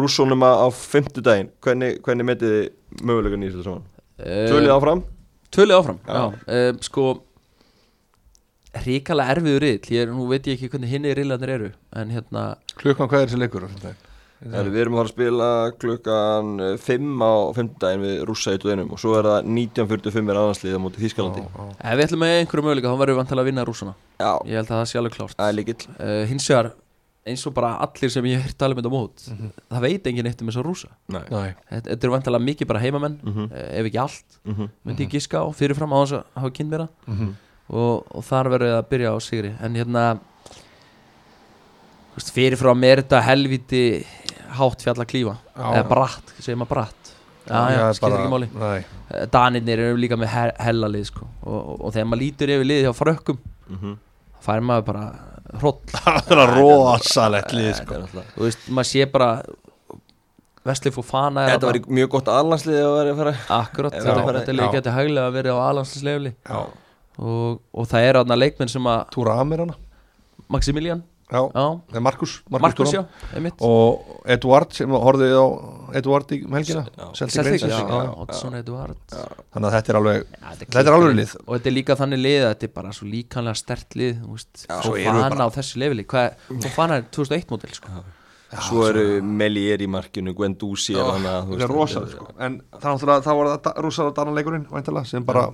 [0.00, 3.84] rússónum á, á fimmtudaginn hvernig, hvernig metið þið mögulegan í þessu saman?
[4.18, 5.04] Eh, Tvölið áfram?
[5.56, 6.14] Tvölið áfram, Já.
[6.16, 7.06] já, Um, Sko
[8.86, 12.42] Ríkala erfiður riðl Ég er, nú veit ég ekki hvernig hinni riðlandir eru En hérna,
[12.76, 14.02] Klukkan hvað er þessi leikur á fimmtudaginn?
[14.36, 15.46] Heru, við erum að fara að spila
[15.80, 16.50] klukkan
[16.84, 20.80] 5 á fimmtudaginn við rússa í tóðinum og svo er það 1945 er annarslið á
[20.84, 23.94] móti Þískalandi ef við ætlum með einhverju möguleika þá verðum við vantilega að vinna rússana.
[24.20, 25.40] Já, Ég held að það sé alveg klárt.
[25.40, 26.68] Er uh, Hins vegar
[27.26, 29.24] eins og bara allir sem ég hef hýrt tala um þetta mót
[29.72, 33.48] það veit enginn eitt um þess að rúsa þetta, eru vantilega mikið bara heimamenn Mhm.
[33.50, 34.68] eh, ef ekki allt, Mhm.
[34.86, 37.32] myndi ég giska á fyrirfram á þess að hafa kynnt mér Mhm.
[37.70, 39.50] og, og þar verður að byrja á sigri.
[39.60, 40.20] En hérna
[42.24, 43.82] fyrirfram er þetta helviti
[44.56, 45.34] hátt fjall að klífa.
[45.56, 47.12] Eða bratt, segir maður bratt.
[47.46, 48.48] Já, já, skilur ekki máli.
[48.58, 51.28] Nei, Danirnir eru líka með he hella lið sko.
[51.44, 53.38] og, og, og þegar maður lítur yfir liði hjá frökkum
[53.68, 53.92] Mhm.
[54.46, 55.04] fær maður bara
[55.60, 55.78] hroll.
[55.94, 57.94] Það er að rosalegt lið Þetta sko.
[58.22, 59.30] er þú veist, maður sé bara
[60.66, 61.94] Vesli Fofana er Þetta var þarna.
[62.00, 65.54] mjög gott aðlandslið að vera að fara akkurat, Já, þetta, þetta leik geti hæglega verið
[65.54, 66.56] á aðlandsleifli Já,
[67.22, 69.76] og, og það er aðna leikmenn sem að Túra Amir hana.
[70.50, 73.00] Maximilian, Já, já, það er Markus Markus já,
[73.34, 73.62] einmitt.
[73.66, 75.46] Og Eduard sem horfið á
[75.98, 76.84] Eduard í helgina.
[77.18, 77.80] Celtic já.
[78.14, 79.00] Oddsson Eduard.
[79.10, 81.32] Þannig að þetta er alveg Já, Þetta er alveg lið.
[81.42, 84.36] Og þetta er líka þannig lið að þetta er bara svo líkanlega stert lið þú
[84.36, 86.06] veist, Já, svo fana á þessu leveli.
[86.14, 88.04] Hvað, svo fana er 2001 mótil sko.
[88.68, 92.28] Svo eru Melier í markinu, Guendouzi er þú Það veist, er rosalega sko.
[92.38, 95.48] En það er náttúrulega, það var það rosalega Danaleikurinn væntalega sem bara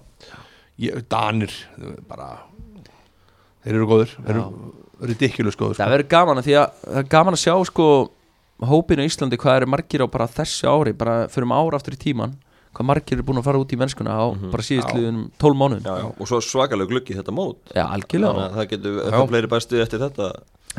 [0.77, 1.57] ég, Danir
[2.13, 2.29] bara
[3.65, 4.47] Þeir eru góður Þeir eru
[5.09, 5.83] ridiculous góður sko.
[5.83, 7.89] það verður gaman að því að það er gaman að sjá sko
[8.63, 11.97] hópinu í Íslandi hvað eru margir á bara þessu ári bara fyrir um ára aftur
[11.97, 12.37] í tíman
[12.73, 15.83] hvað margir eru búin að fara út í mennskuna á bara síðustliðunum 12 mánuðum.
[15.85, 17.59] Já, já, og svo svakalega gluggi þetta mót.
[17.77, 18.47] Já, algjörlega.
[18.47, 20.29] Að það getur eitthvað fleiri bestu eftir þetta.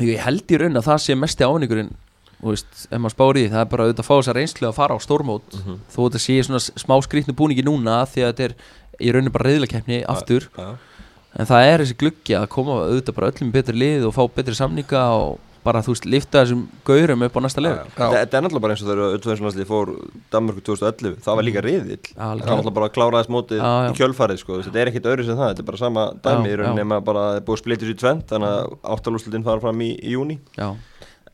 [0.02, 1.92] Ég held í raun að það sé mesti ávinningurinn
[2.40, 4.68] þú veist, ef maður spári í því, það er bara auðvitað að fá þessa reynslu
[4.68, 5.54] að fara á stórmót.
[5.94, 8.56] Þó þetta sé svona smá skrýtnu búningi núna því að þetta er
[9.00, 10.48] í raunin bara reyðlakeppni aftur.
[10.58, 10.66] Já,
[11.34, 14.56] en það er þessi gluggi að koma auðvitað bara öllum betri lið og fá betri
[14.58, 17.92] samninga og bara þú veist, lifta þessum gaurum upp á næsta level.
[17.96, 19.92] Þetta er náttúrulega bara eins og þegar Öllfæðinslansli fór
[20.34, 22.00] Danmörku 2011 Það var líka riðill.
[22.10, 23.68] Það var náttúrulega bara að klára þess já.
[23.88, 24.60] í kjölfarið sko.
[24.66, 27.24] Þetta er ekkit öðru sem það, þetta er bara sama dæmi í rauninni nema bara
[27.38, 30.68] er búið sér í tvent Þannig að áttalúslutin fara fram í, í júni já,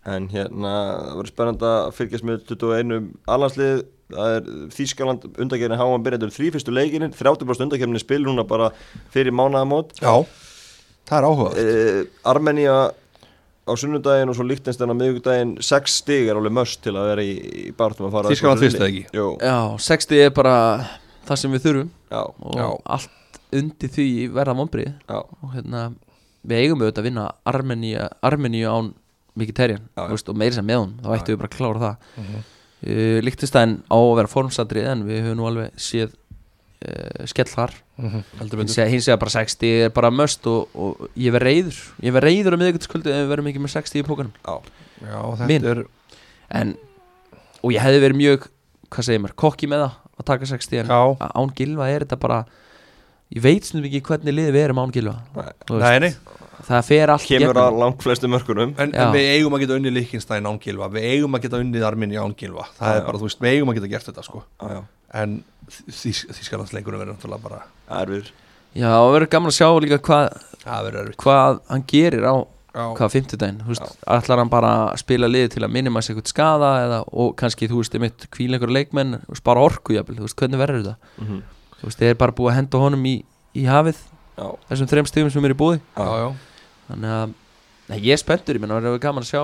[0.07, 0.74] En hérna,
[1.11, 3.82] það verður spennandi að fylgjast með 21 alhanslið
[4.14, 8.44] Það er Þýskaland undakerni háan byrja Þetta eru þrý fyrstu leikinin, 30% undakerni spil núna
[8.48, 8.70] bara
[9.14, 9.94] fyrir mánaðamót.
[10.02, 10.14] Já,
[11.11, 12.00] það er áhugað uh,
[12.32, 12.74] Armenia
[13.70, 17.24] á sunnudaginn og svo Líktenstein á miðugdaginn 6 stig er alveg möst til að vera
[17.24, 17.34] í,
[17.70, 19.02] í barðum að fara Þýskaland fyrst, eða ekki?
[19.14, 20.54] Já, 60 er bara
[21.28, 21.90] það sem við þurfum.
[22.11, 22.68] Já, og Já.
[22.96, 25.84] allt undir því verða vonbrið já, og hérna,
[26.46, 28.92] við eigum auðvitað að vinna Armeníu án
[29.38, 32.08] mikið terjan og meiri sem með hún, þá ættum við bara að klára það.
[32.16, 32.48] Mm Mhm.
[32.87, 37.74] Uh, Líktistæn á að vera formsatrið en við höfum nú alveg séð uh, skell þar.
[38.01, 41.49] Mhm, Heldur hins vegar hins vegar bara 60 er bara möst og, og ég verð
[41.51, 44.55] reyður ég verð reyður á miðvíkudskvöldu ef við verðum ekki með 60 í pókanum já,
[45.05, 45.66] Já, Minn.
[45.66, 45.83] þetta er
[46.61, 46.72] en,
[47.61, 48.47] og ég hefði verið mjög
[48.91, 50.91] hvað segir maður, kokki með það að taka 60 en
[51.31, 52.39] án Gilva er þetta bara
[53.35, 55.81] ég veit sem ekki hvernig liðið við erum án Gilva Nei.
[55.81, 56.12] Nei, nei.
[56.61, 57.62] Það fer allt í kemur gegnum.
[57.64, 58.74] að langt flestu mörkunum.
[58.76, 61.87] En, en við eigum að geta unnið Líkinstæn án Gilva Við eigum að geta unnið
[61.89, 63.07] Arminni án Gilva Það Já, er já.
[63.07, 64.43] bara, þú veist, við eigum að geta gert þetta sko.
[64.61, 64.81] Já, já,
[65.22, 65.37] En
[65.70, 67.62] þýs, Þýskalandsleikurinn verður náttúrulega bara
[68.03, 68.31] erfir.
[68.76, 70.28] Já, og verður gaman að sjá líka hvað,
[70.61, 72.35] Það hvað hann gerir á
[72.70, 76.14] Já, hvað fimmtudaginn, þú veist, ætlar hann bara að spila liðið til að minima sig
[76.14, 80.20] eitthvað skada eða, og kannski, þú veist, einmitt kvíla einhverja leikmenn og spara orku, jafnvel,
[80.20, 81.11] þú veist, hvernig verður þetta?
[81.18, 81.41] Mm -hmm.
[81.81, 83.14] Þú veist, þeir er bara búið að henda honum í,
[83.57, 83.99] í hafið
[84.41, 86.28] Já, þessum þreim stigum sem er í búði já, já
[86.91, 87.35] þannig að,
[87.91, 89.43] nei, ég er spenntur ég menn, það er gaman að sjá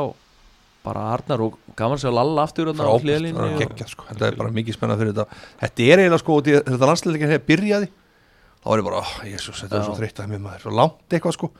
[0.86, 2.94] bara Arnar og gaman að sjá Lalla aftur þarna á
[3.58, 4.04] geggjað sko.
[4.06, 5.38] Þetta er bara mikið spennað fyrir þetta.
[5.64, 7.88] Þetta er eiginlega sko, út í- þegar þetta landsleikin hefur byrjaði
[8.62, 11.16] þá er ég bara, oh, jésus, þetta er svo þreytt að mér maður, svo langt
[11.18, 11.50] eitthvað sko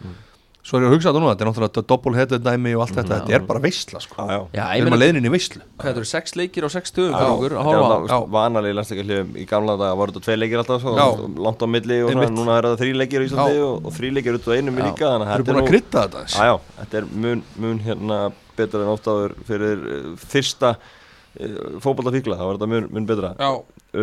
[0.66, 3.18] Svo er ég að hugsa þetta núna, þetta er náttúrulega doppelheaded dæmi og allt þetta,
[3.20, 4.16] þetta er bara veisla sko.
[4.18, 4.40] Já, já.
[4.56, 5.60] Já, Við erum að meina, leiðin í veislu.
[5.76, 7.76] Hvað þetta eru sex leikir á sex stöðum Já, fyrir okkur?
[7.76, 11.68] þetta er vanalegi landsleikarliðum í gamla daga voru þetta tvei leikir alltaf svo, langt á
[11.70, 14.50] milli og svona, núna er það þrý leikir í Íslandi og, og þrý leikir út
[14.50, 14.86] á einum Já.
[14.88, 17.80] líka þannig Það að eru þetta búin að er krydda þetta þetta er mun, mun
[17.86, 18.20] hérna
[18.58, 23.34] betra en oft áður fyrir uh, fyrsta uh, fótballafíkla, þá var þetta mun, mun betra.
[23.38, 23.52] Já,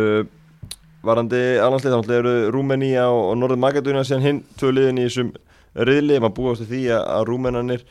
[0.00, 0.24] uh,
[1.04, 5.34] Varandi alhanslið, þá eru Rúmenía og, og Norður Magadónia síðan hinn tvö liðin í þessum
[5.74, 7.84] riðli, maður búast við því að, Rúmenanir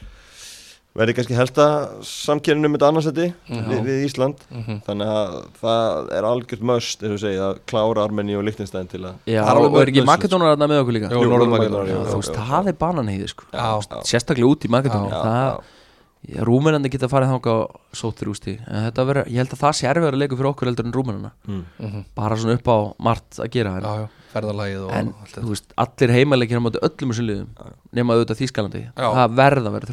[0.93, 1.67] verði kannski helsta
[2.05, 4.43] samkjörnum með þetta annarsætti við, við Ísland.
[4.53, 4.81] Mhm.
[4.85, 9.61] þannig að það er algjört möst að klára Armeni og Lichtenstein til að Já, er
[9.63, 11.09] og er ekki Makedónar þarna með okkur líka?
[11.09, 13.47] Jú, Jú, Norður Makedóníu, Makedóníu, já, þú veist, það er bananheiði sko.
[13.49, 14.03] Já, já.
[14.11, 15.63] sérstaklega út í það,
[16.23, 19.87] Rúmenandi geta farið þangað og sóttir ústi en þetta verður, ég held að það sé
[19.89, 21.63] erfiðar að leiku fyrir okkur heldur en Rúmenana mm.
[21.83, 22.05] Mhm.
[22.15, 25.39] bara svona upp á margt að gera en, já, já, ferðalagið og en allt þú
[25.39, 28.83] þetta veist, allir heimaleikir á móti öllum þessum liðum nema auðvitað Þýskalandi.
[28.97, 29.07] Já.
[29.19, 29.89] það verða að vera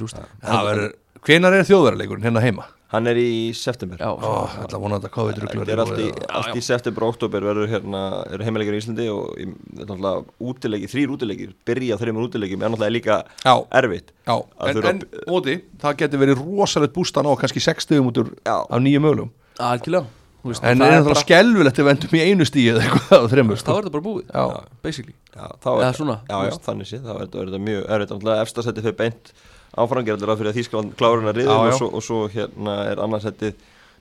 [0.71, 0.93] verður,
[1.29, 2.69] hvenar er þjóðverðarleikurinn hérna heima?
[2.91, 4.01] Hann er í september.
[4.03, 6.07] Já, Ó, ætla að vona að þetta COVID-ruglur Þetta er allt í,
[6.41, 8.01] allt í september og oktober verður hérna,
[8.35, 9.47] eru heimileikir í Íslandi og í-
[9.79, 10.09] er
[10.43, 13.55] útileiki, þrýr útileikir, byrja þreymur útileikim er náttúrulega líka Já.
[13.79, 14.35] erfitt Já,
[14.67, 18.57] en, en móti, það getur verið rosalegt bústan á kannski 6 stegum út úr Já.
[18.67, 19.31] af nýju mögulegum
[19.61, 20.11] algjörlega
[20.45, 23.27] veist, En það er bara- skelvilegt ef við endum í einu stíð eða eitthvað á
[23.33, 24.65] þreymur þá er þetta bara búið, Já.
[24.83, 26.63] basically Já, þá Eða er svona, Já, veist.
[26.67, 29.33] þannig sé, þá er þetta- er þetta mjög erfitt efstasetti fyrir beint
[29.77, 31.73] áframgerðar fyrir að Þýskaland kláruna riðum Já, já.
[31.73, 33.55] og, svo- og svo hérna er annarsettið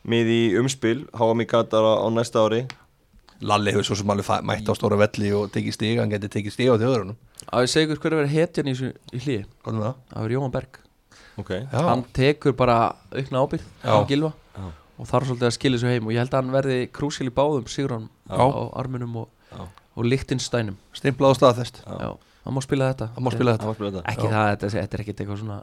[0.08, 2.64] mið í umspil, HM í Katar á, á næsta ári
[3.42, 6.52] Lalli hefur svo sem alveg mætt á stóra velli og tekið stig, hann getur tekið
[6.52, 7.16] stig á þjóðurunum
[7.54, 8.74] að ég segi ykkur hver er verið hetjan í,
[9.16, 9.96] í það?
[10.12, 10.80] það verið Jóhann Berg
[11.40, 13.94] Ok, Já, hann tekur bara aukna ábyrgð Já.
[13.96, 14.34] á Gilva.
[15.00, 16.08] Og þarf svolítið að skilja svo heim.
[16.08, 18.36] Og ég held að hann verði krúsil í báðum Sigurðan Já.
[18.36, 19.64] á arminum og, Já.
[19.96, 21.80] og Lichtensteinum stimplað á staðfest.
[21.86, 21.96] Já.
[22.04, 22.10] Já,
[22.46, 23.10] hann má spila þetta.
[23.16, 24.06] Það má spila það var spila þetta.
[24.14, 25.62] Ekki það, þetta, þetta er ekkert eitthvað svona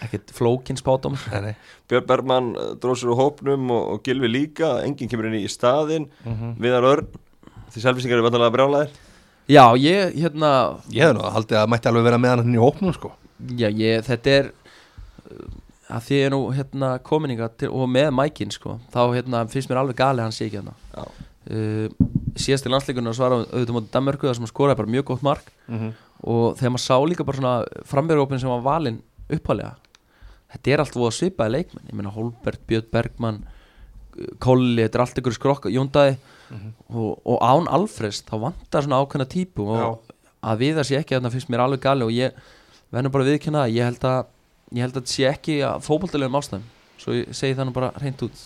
[0.00, 1.54] ekkert flókin spátum Nei, nei.
[1.90, 5.48] Björn Bergmann uh, dróð sér úr hópnum og, og Gilvi líka, enginn kemur inn í
[5.50, 6.06] staðinn.
[6.60, 7.08] Viðar Örn,
[7.72, 8.98] því selfisingar eru vantanlega brjálæðir
[9.50, 10.50] já, ég, hérna
[10.92, 13.12] Ég hefði nú að haldið að mætti alveg vera með hann í hópnum sko.
[13.58, 14.50] Já, ég, þetta er
[15.90, 19.70] að því ég er nú hérna kominninga til, og með mækin sko, þá hérna finnst
[19.70, 20.74] mér alveg gali að hann sé ekki hérna.
[20.94, 21.04] Já,
[21.50, 25.06] uh, síðast í landsleikunum var hann auðvitað mótið Danmörku þar sem hann skoraði bara mjög
[25.12, 25.52] gott mark.
[26.20, 29.00] Og þegar maður sá líka bara svona framverðurópin sem var valinn
[29.32, 29.76] uppalega
[30.50, 31.86] þetta er allt voða svipaði leikmenn.
[31.86, 36.18] Ég meina Holbert, Björn Bergmann uh, Kolli, þetta er allt ykkur skrokka Jóndæði
[36.50, 40.10] og, og Án Alfreds þá vantar svona ákveðna típu og
[40.40, 42.36] að við það sé ekki þarna finnst mér alveg gali og ég
[42.90, 44.20] verður bara að viðkynna það ég held að
[44.70, 46.68] ég held að þetta sé ekki að fótboltalegum ástæðum
[47.00, 48.44] svo ég segi það nú bara hreint út.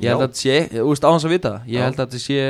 [0.00, 0.16] Ég held Já.
[0.16, 1.84] að þetta sé, þú veist á hans að vita ég Já.
[1.86, 2.46] held að þetta sé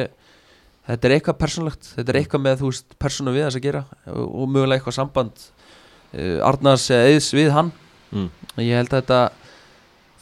[0.88, 3.82] þetta er eitthvað persónlegt, þetta er eitthvað með þú veist persónu við þess að gera
[4.12, 7.70] og, og mögulega eitthvað samband uh, Arnars eða eðs við hann.
[8.12, 8.28] Mm.
[8.60, 9.20] ég held að þetta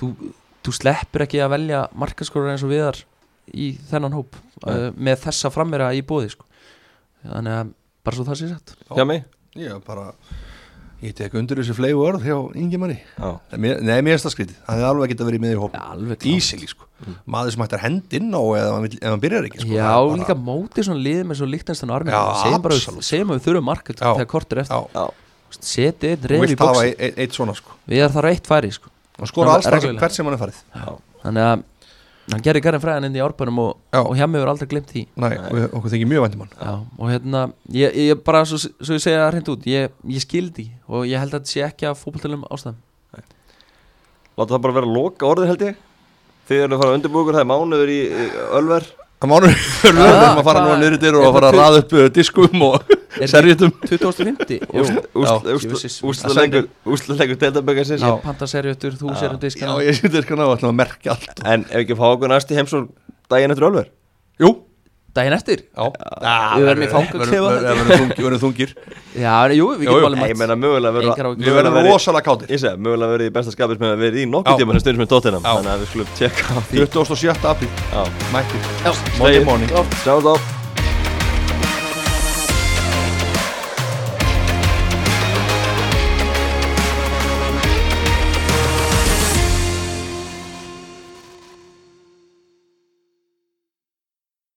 [0.00, 0.10] þú,
[0.66, 3.00] þú sleppur ekki að velja markaskorur eins og viðar
[3.50, 6.46] í þennan hóp uh, með þessa frammera í bóði sko.
[7.24, 7.72] þannig að
[8.06, 9.26] bara svo það sé sett hjá mig.
[9.58, 10.12] Ég bara
[11.00, 14.56] Ég tek undir þessi flegu orð hjá Ingemanni Já, Nei, mér er það skrítið.
[14.66, 16.26] Það hefði alveg getað verið með í klárt.
[16.28, 16.84] Ísili sko.
[17.24, 19.70] Maður sem hættir hendinn á eða hann vill- ef hann byrjar ekki sko.
[19.72, 22.20] Já, Það er bara- líka mótið svona liðið með svo líktanstann Já,
[23.08, 24.12] segjum að við þurfum mark Já.
[24.12, 25.10] þegar kort er eftir,
[25.60, 26.56] setið einn þú reyf í
[27.00, 27.70] eitt, eitt svona sko.
[27.88, 28.90] Við erum þar eitt færi sko.
[29.16, 30.60] Hann- alls það hvert sem hann er farið
[31.24, 31.64] þannig að
[32.34, 33.70] hann gerir garðin fræðan inn í árbænum og,
[34.00, 35.02] og hjá mig hefur aldrei glemt því.
[35.20, 36.54] Nei, við, okkur þykir mjög vændum hann.
[36.60, 37.42] Já, og hérna,
[37.76, 41.22] ég, ég bara, svo, svo ég segja það hreint út, ég, ég skildi og ég
[41.22, 42.80] held að þetta sé ekki að fótboltalum ástæðum.
[44.38, 45.84] Láta það bara vera loka orðið held ég.
[46.50, 48.28] Þið erum að fara að undirbúkur, það er mánuður í í
[48.58, 48.86] Ölver
[49.28, 51.80] Mánu við erum að fara nú niður í dyr og er að fara að raða
[51.82, 52.94] upp uh, diskum og
[53.28, 54.84] serjutum 2050 Jú.
[55.26, 55.98] Já, Jesus.
[56.06, 61.18] Úsluleikur Deildaböggarsins Ég panta serjötur, þú serjum Já, diskana ég sýtti sko ná að merkja
[61.18, 62.86] allt En ef ekki fá okkur næst í heimsól
[63.28, 63.92] daginn eftir Ölver
[64.40, 64.54] Jú,
[65.14, 65.62] Daginn eftir?
[65.74, 65.86] Já.
[66.54, 67.48] Við verðum í fangaklefa.
[67.50, 68.74] Við verðum þungir-
[70.04, 70.92] verðum ég meina mögulega.
[71.40, 72.52] Við verðum rosalega kátir.
[72.54, 75.10] Ég segi, mögulega verður í besta skapis með að verið í nokkuð tíma stundum með
[75.14, 75.42] tóttina.
[75.42, 76.86] Þannig að við skulum tjekka á því.
[76.94, 77.50] 27.
[77.50, 77.70] apríl.
[79.18, 79.70] Monday morning.
[80.04, 80.59] Sjáum þá